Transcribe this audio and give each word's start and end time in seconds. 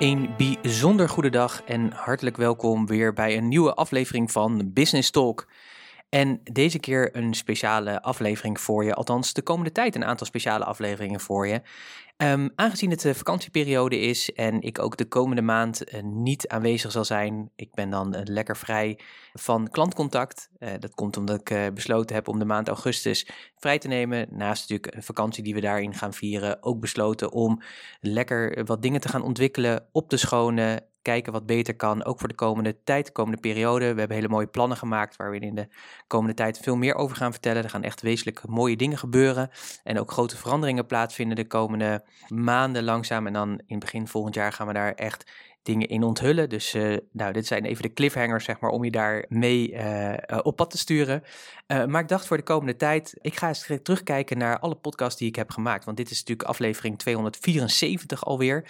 Een 0.00 0.34
bijzonder 0.36 1.08
goede 1.08 1.30
dag 1.30 1.62
en 1.62 1.92
hartelijk 1.92 2.36
welkom 2.36 2.86
weer 2.86 3.12
bij 3.12 3.36
een 3.36 3.48
nieuwe 3.48 3.74
aflevering 3.74 4.32
van 4.32 4.72
Business 4.72 5.10
Talk. 5.10 5.46
En 6.10 6.40
deze 6.42 6.78
keer 6.78 7.16
een 7.16 7.34
speciale 7.34 8.02
aflevering 8.02 8.60
voor 8.60 8.84
je, 8.84 8.94
althans 8.94 9.32
de 9.32 9.42
komende 9.42 9.72
tijd 9.72 9.94
een 9.94 10.04
aantal 10.04 10.26
speciale 10.26 10.64
afleveringen 10.64 11.20
voor 11.20 11.46
je. 11.46 11.62
Ehm, 12.16 12.48
aangezien 12.54 12.90
het 12.90 13.00
de 13.00 13.14
vakantieperiode 13.14 13.98
is 13.98 14.32
en 14.32 14.60
ik 14.60 14.78
ook 14.78 14.96
de 14.96 15.04
komende 15.04 15.42
maand 15.42 15.84
eh, 15.84 16.02
niet 16.02 16.48
aanwezig 16.48 16.90
zal 16.92 17.04
zijn, 17.04 17.50
ik 17.56 17.74
ben 17.74 17.90
dan 17.90 18.14
uh, 18.14 18.20
lekker 18.24 18.56
vrij 18.56 18.98
van 19.32 19.68
klantcontact. 19.70 20.50
Uh, 20.58 20.68
dat 20.78 20.94
komt 20.94 21.16
omdat 21.16 21.40
ik 21.40 21.74
besloten 21.74 22.14
heb 22.14 22.28
om 22.28 22.38
de 22.38 22.44
maand 22.44 22.68
augustus 22.68 23.28
vrij 23.56 23.78
te 23.78 23.88
nemen. 23.88 24.26
Naast 24.30 24.60
natuurlijk 24.60 24.94
een 24.94 25.02
vakantie 25.02 25.44
die 25.44 25.54
we 25.54 25.60
daarin 25.60 25.94
gaan 25.94 26.14
vieren, 26.14 26.62
ook 26.62 26.80
besloten 26.80 27.32
om 27.32 27.62
lekker 28.00 28.64
wat 28.64 28.82
dingen 28.82 29.00
te 29.00 29.08
gaan 29.08 29.22
ontwikkelen 29.22 29.86
op 29.92 30.10
de 30.10 30.16
schone 30.16 30.88
kijken 31.02 31.32
wat 31.32 31.46
beter 31.46 31.76
kan, 31.76 32.04
ook 32.04 32.18
voor 32.18 32.28
de 32.28 32.34
komende 32.34 32.82
tijd, 32.84 33.06
de 33.06 33.12
komende 33.12 33.40
periode. 33.40 33.92
We 33.92 33.98
hebben 33.98 34.16
hele 34.16 34.28
mooie 34.28 34.46
plannen 34.46 34.76
gemaakt 34.76 35.16
waar 35.16 35.30
we 35.30 35.38
in 35.38 35.54
de 35.54 35.68
komende 36.06 36.34
tijd 36.34 36.58
veel 36.58 36.76
meer 36.76 36.94
over 36.94 37.16
gaan 37.16 37.32
vertellen. 37.32 37.62
Er 37.62 37.70
gaan 37.70 37.82
echt 37.82 38.02
wezenlijk 38.02 38.48
mooie 38.48 38.76
dingen 38.76 38.98
gebeuren 38.98 39.50
en 39.82 39.98
ook 39.98 40.12
grote 40.12 40.36
veranderingen 40.36 40.86
plaatsvinden 40.86 41.36
de 41.36 41.46
komende 41.46 42.04
maanden 42.28 42.84
langzaam. 42.84 43.26
En 43.26 43.32
dan 43.32 43.60
in 43.66 43.78
begin 43.78 44.08
volgend 44.08 44.34
jaar 44.34 44.52
gaan 44.52 44.66
we 44.66 44.72
daar 44.72 44.92
echt 44.94 45.30
dingen 45.62 45.88
in 45.88 46.02
onthullen. 46.02 46.48
Dus 46.48 46.74
uh, 46.74 46.96
nou, 47.12 47.32
dit 47.32 47.46
zijn 47.46 47.64
even 47.64 47.82
de 47.82 47.92
cliffhangers, 47.92 48.44
zeg 48.44 48.60
maar, 48.60 48.70
om 48.70 48.84
je 48.84 48.90
daar 48.90 49.24
mee 49.28 49.72
uh, 49.72 50.14
op 50.42 50.56
pad 50.56 50.70
te 50.70 50.78
sturen. 50.78 51.22
Maar 51.86 52.00
ik 52.00 52.08
dacht 52.08 52.26
voor 52.26 52.36
de 52.36 52.42
komende 52.42 52.76
tijd, 52.76 53.14
ik 53.20 53.36
ga 53.36 53.48
eens 53.48 53.70
terugkijken 53.82 54.38
naar 54.38 54.58
alle 54.58 54.74
podcasts 54.74 55.18
die 55.18 55.28
ik 55.28 55.36
heb 55.36 55.50
gemaakt. 55.50 55.84
Want 55.84 55.96
dit 55.96 56.10
is 56.10 56.18
natuurlijk 56.18 56.48
aflevering 56.48 56.98
274 56.98 58.24
alweer. 58.24 58.64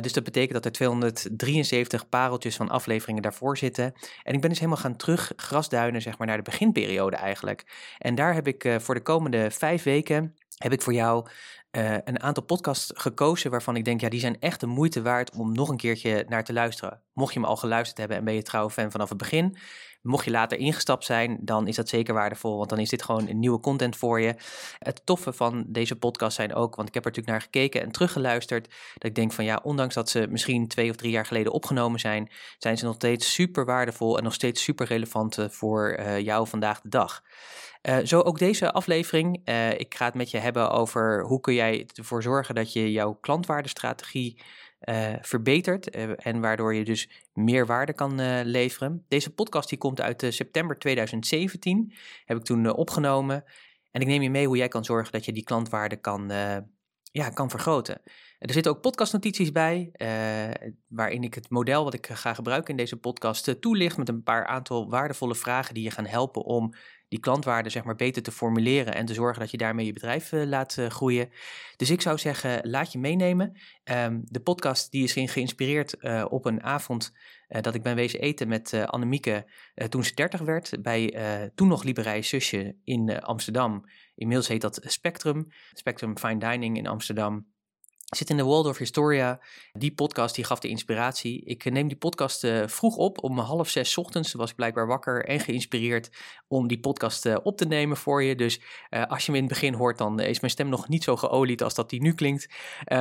dus 0.00 0.12
dat 0.12 0.24
betekent 0.24 0.52
dat 0.52 0.64
er 0.64 0.72
273 0.72 2.08
pareltjes 2.08 2.56
van 2.56 2.68
afleveringen 2.68 3.22
daarvoor 3.22 3.56
zitten. 3.56 3.92
En 4.22 4.34
ik 4.34 4.40
ben 4.40 4.50
dus 4.50 4.58
helemaal 4.58 4.80
gaan 4.80 4.96
terug 4.96 5.32
grasduinen, 5.36 6.02
zeg 6.02 6.18
maar, 6.18 6.26
naar 6.26 6.36
de 6.36 6.42
beginperiode 6.42 7.16
eigenlijk. 7.16 7.64
En 7.98 8.14
daar 8.14 8.34
heb 8.34 8.46
ik 8.46 8.76
voor 8.78 8.94
de 8.94 9.02
komende 9.02 9.50
vijf 9.50 9.82
weken 9.82 10.34
heb 10.58 10.72
ik 10.72 10.82
voor 10.82 10.92
jou 10.92 11.26
uh, 11.72 11.92
een 12.04 12.22
aantal 12.22 12.42
podcasts 12.42 12.90
gekozen 12.94 13.50
waarvan 13.50 13.76
ik 13.76 13.84
denk, 13.84 14.00
ja, 14.00 14.08
die 14.08 14.20
zijn 14.20 14.40
echt 14.40 14.60
de 14.60 14.66
moeite 14.66 15.02
waard 15.02 15.36
om 15.36 15.52
nog 15.52 15.68
een 15.68 15.76
keertje 15.76 16.24
naar 16.28 16.44
te 16.44 16.52
luisteren. 16.52 17.02
Mocht 17.12 17.32
je 17.32 17.40
hem 17.40 17.48
al 17.48 17.56
geluisterd 17.56 17.98
hebben 17.98 18.16
en 18.16 18.24
ben 18.24 18.34
je 18.34 18.42
trouwe 18.42 18.70
fan 18.70 18.90
vanaf 18.90 19.08
het 19.08 19.18
begin, 19.18 19.56
mocht 20.02 20.24
je 20.24 20.30
later 20.30 20.58
ingestapt 20.58 21.04
zijn, 21.04 21.38
dan 21.40 21.66
is 21.66 21.76
dat 21.76 21.88
zeker 21.88 22.14
waardevol, 22.14 22.56
want 22.56 22.68
dan 22.68 22.78
is 22.78 22.88
dit 22.88 23.02
gewoon 23.02 23.28
een 23.28 23.38
nieuwe 23.38 23.60
content 23.60 23.96
voor 23.96 24.20
je. 24.20 24.34
Het 24.78 25.00
toffe 25.04 25.32
van 25.32 25.64
deze 25.66 25.96
podcast 25.96 26.36
zijn 26.36 26.54
ook, 26.54 26.74
want 26.74 26.88
ik 26.88 26.94
heb 26.94 27.04
er 27.04 27.10
natuurlijk 27.10 27.38
naar 27.38 27.50
gekeken 27.50 27.82
en 27.82 27.92
teruggeluisterd, 27.92 28.68
dat 28.94 29.04
ik 29.04 29.14
denk 29.14 29.32
van 29.32 29.44
ja, 29.44 29.60
ondanks 29.62 29.94
dat 29.94 30.08
ze 30.08 30.26
misschien 30.30 30.68
twee 30.68 30.90
of 30.90 30.96
drie 30.96 31.10
jaar 31.10 31.26
geleden 31.26 31.52
opgenomen 31.52 32.00
zijn, 32.00 32.30
zijn 32.58 32.78
ze 32.78 32.84
nog 32.84 32.94
steeds 32.94 33.32
super 33.32 33.64
waardevol 33.64 34.16
en 34.16 34.24
nog 34.24 34.34
steeds 34.34 34.62
super 34.62 34.86
relevant 34.86 35.38
eh, 35.38 35.48
voor 35.48 35.96
uh, 35.98 36.18
jou 36.18 36.48
vandaag 36.48 36.80
de 36.80 36.88
dag. 36.88 37.22
Uh, 37.82 37.98
zo 38.04 38.20
ook 38.20 38.38
deze 38.38 38.72
aflevering. 38.72 39.48
Uh, 39.48 39.70
ik 39.70 39.94
ga 39.94 40.04
het 40.04 40.14
met 40.14 40.30
je 40.30 40.38
hebben 40.38 40.70
over 40.70 41.22
hoe 41.24 41.40
kun 41.40 41.54
jij 41.54 41.88
ervoor 41.94 42.22
zorgen 42.22 42.54
dat 42.54 42.72
je 42.72 42.92
jouw 42.92 43.12
klantwaardestrategie 43.12 44.42
uh, 44.80 45.14
verbetert 45.20 45.90
en 46.16 46.40
waardoor 46.40 46.74
je 46.74 46.84
dus 46.84 47.08
meer 47.32 47.66
waarde 47.66 47.92
kan 47.92 48.42
leveren. 48.42 49.04
Deze 49.08 49.34
podcast 49.34 49.68
die 49.68 49.78
komt 49.78 50.00
uit 50.00 50.26
september 50.28 50.78
2017, 50.78 51.92
heb 52.24 52.36
ik 52.36 52.44
toen 52.44 52.72
opgenomen. 52.72 53.44
En 53.90 54.00
ik 54.00 54.06
neem 54.06 54.22
je 54.22 54.30
mee 54.30 54.46
hoe 54.46 54.56
jij 54.56 54.68
kan 54.68 54.84
zorgen 54.84 55.12
dat 55.12 55.24
je 55.24 55.32
die 55.32 55.44
klantwaarde 55.44 55.96
kan, 55.96 56.28
ja, 57.02 57.30
kan 57.34 57.50
vergroten. 57.50 58.00
Er 58.38 58.52
zitten 58.52 58.72
ook 58.72 58.80
podcastnotities 58.80 59.52
bij, 59.52 59.90
waarin 60.88 61.22
ik 61.22 61.34
het 61.34 61.50
model 61.50 61.84
wat 61.84 61.94
ik 61.94 62.06
ga 62.06 62.34
gebruiken 62.34 62.70
in 62.70 62.76
deze 62.76 62.96
podcast 62.96 63.60
toelicht 63.60 63.96
met 63.96 64.08
een 64.08 64.22
paar 64.22 64.46
aantal 64.46 64.90
waardevolle 64.90 65.34
vragen 65.34 65.74
die 65.74 65.84
je 65.84 65.90
gaan 65.90 66.06
helpen 66.06 66.44
om 66.44 66.74
die 67.08 67.20
klantwaarde 67.20 67.70
zeg 67.70 67.84
maar 67.84 67.96
beter 67.96 68.22
te 68.22 68.32
formuleren 68.32 68.94
en 68.94 69.06
te 69.06 69.14
zorgen 69.14 69.40
dat 69.40 69.50
je 69.50 69.56
daarmee 69.56 69.86
je 69.86 69.92
bedrijf 69.92 70.32
uh, 70.32 70.44
laat 70.44 70.76
uh, 70.76 70.86
groeien. 70.86 71.30
Dus 71.76 71.90
ik 71.90 72.00
zou 72.00 72.18
zeggen, 72.18 72.70
laat 72.70 72.92
je 72.92 72.98
meenemen. 72.98 73.56
Um, 73.84 74.22
de 74.24 74.40
podcast 74.40 74.90
die 74.90 75.04
is 75.04 75.12
geïnspireerd 75.12 75.96
uh, 76.00 76.24
op 76.28 76.44
een 76.44 76.62
avond 76.62 77.12
dat 77.48 77.74
ik 77.74 77.82
ben 77.82 77.94
wezen 77.94 78.20
eten 78.20 78.48
met 78.48 78.74
Annemieke 78.74 79.46
toen 79.88 80.04
ze 80.04 80.14
30 80.14 80.40
werd 80.40 80.82
bij 80.82 81.12
toen 81.54 81.68
nog 81.68 81.82
Liberij 81.82 82.22
Zusje 82.22 82.76
in 82.84 83.20
Amsterdam. 83.20 83.84
Inmiddels 84.14 84.48
heet 84.48 84.60
dat 84.60 84.80
Spectrum, 84.82 85.46
Spectrum 85.72 86.18
Fine 86.18 86.38
Dining 86.38 86.76
in 86.76 86.86
Amsterdam. 86.86 87.46
Zit 88.16 88.30
in 88.30 88.36
de 88.36 88.42
World 88.42 88.66
of 88.66 88.78
Historia. 88.78 89.40
Die 89.72 89.94
podcast 89.94 90.34
die 90.34 90.44
gaf 90.44 90.58
de 90.58 90.68
inspiratie. 90.68 91.44
Ik 91.44 91.64
eh, 91.64 91.72
neem 91.72 91.88
die 91.88 91.96
podcast 91.96 92.44
uh, 92.44 92.66
vroeg 92.66 92.96
op, 92.96 93.22
om 93.22 93.38
half 93.38 93.68
zes 93.68 93.98
ochtends. 93.98 94.32
was 94.32 94.52
blijkbaar 94.52 94.86
wakker 94.86 95.24
en 95.24 95.40
geïnspireerd 95.40 96.10
om 96.46 96.68
die 96.68 96.80
podcast 96.80 97.26
uh, 97.26 97.36
op 97.42 97.56
te 97.56 97.64
nemen 97.64 97.96
voor 97.96 98.22
je. 98.22 98.34
Dus 98.34 98.60
als 98.90 99.26
je 99.26 99.32
hem 99.32 99.34
in 99.34 99.46
het 99.46 99.52
begin 99.52 99.74
hoort, 99.74 99.98
dan 99.98 100.20
is 100.20 100.40
mijn 100.40 100.52
stem 100.52 100.68
nog 100.68 100.88
niet 100.88 101.04
zo 101.04 101.16
geolied 101.16 101.62
als 101.62 101.74
dat 101.74 101.90
die 101.90 102.00
nu 102.00 102.14
klinkt. 102.14 102.48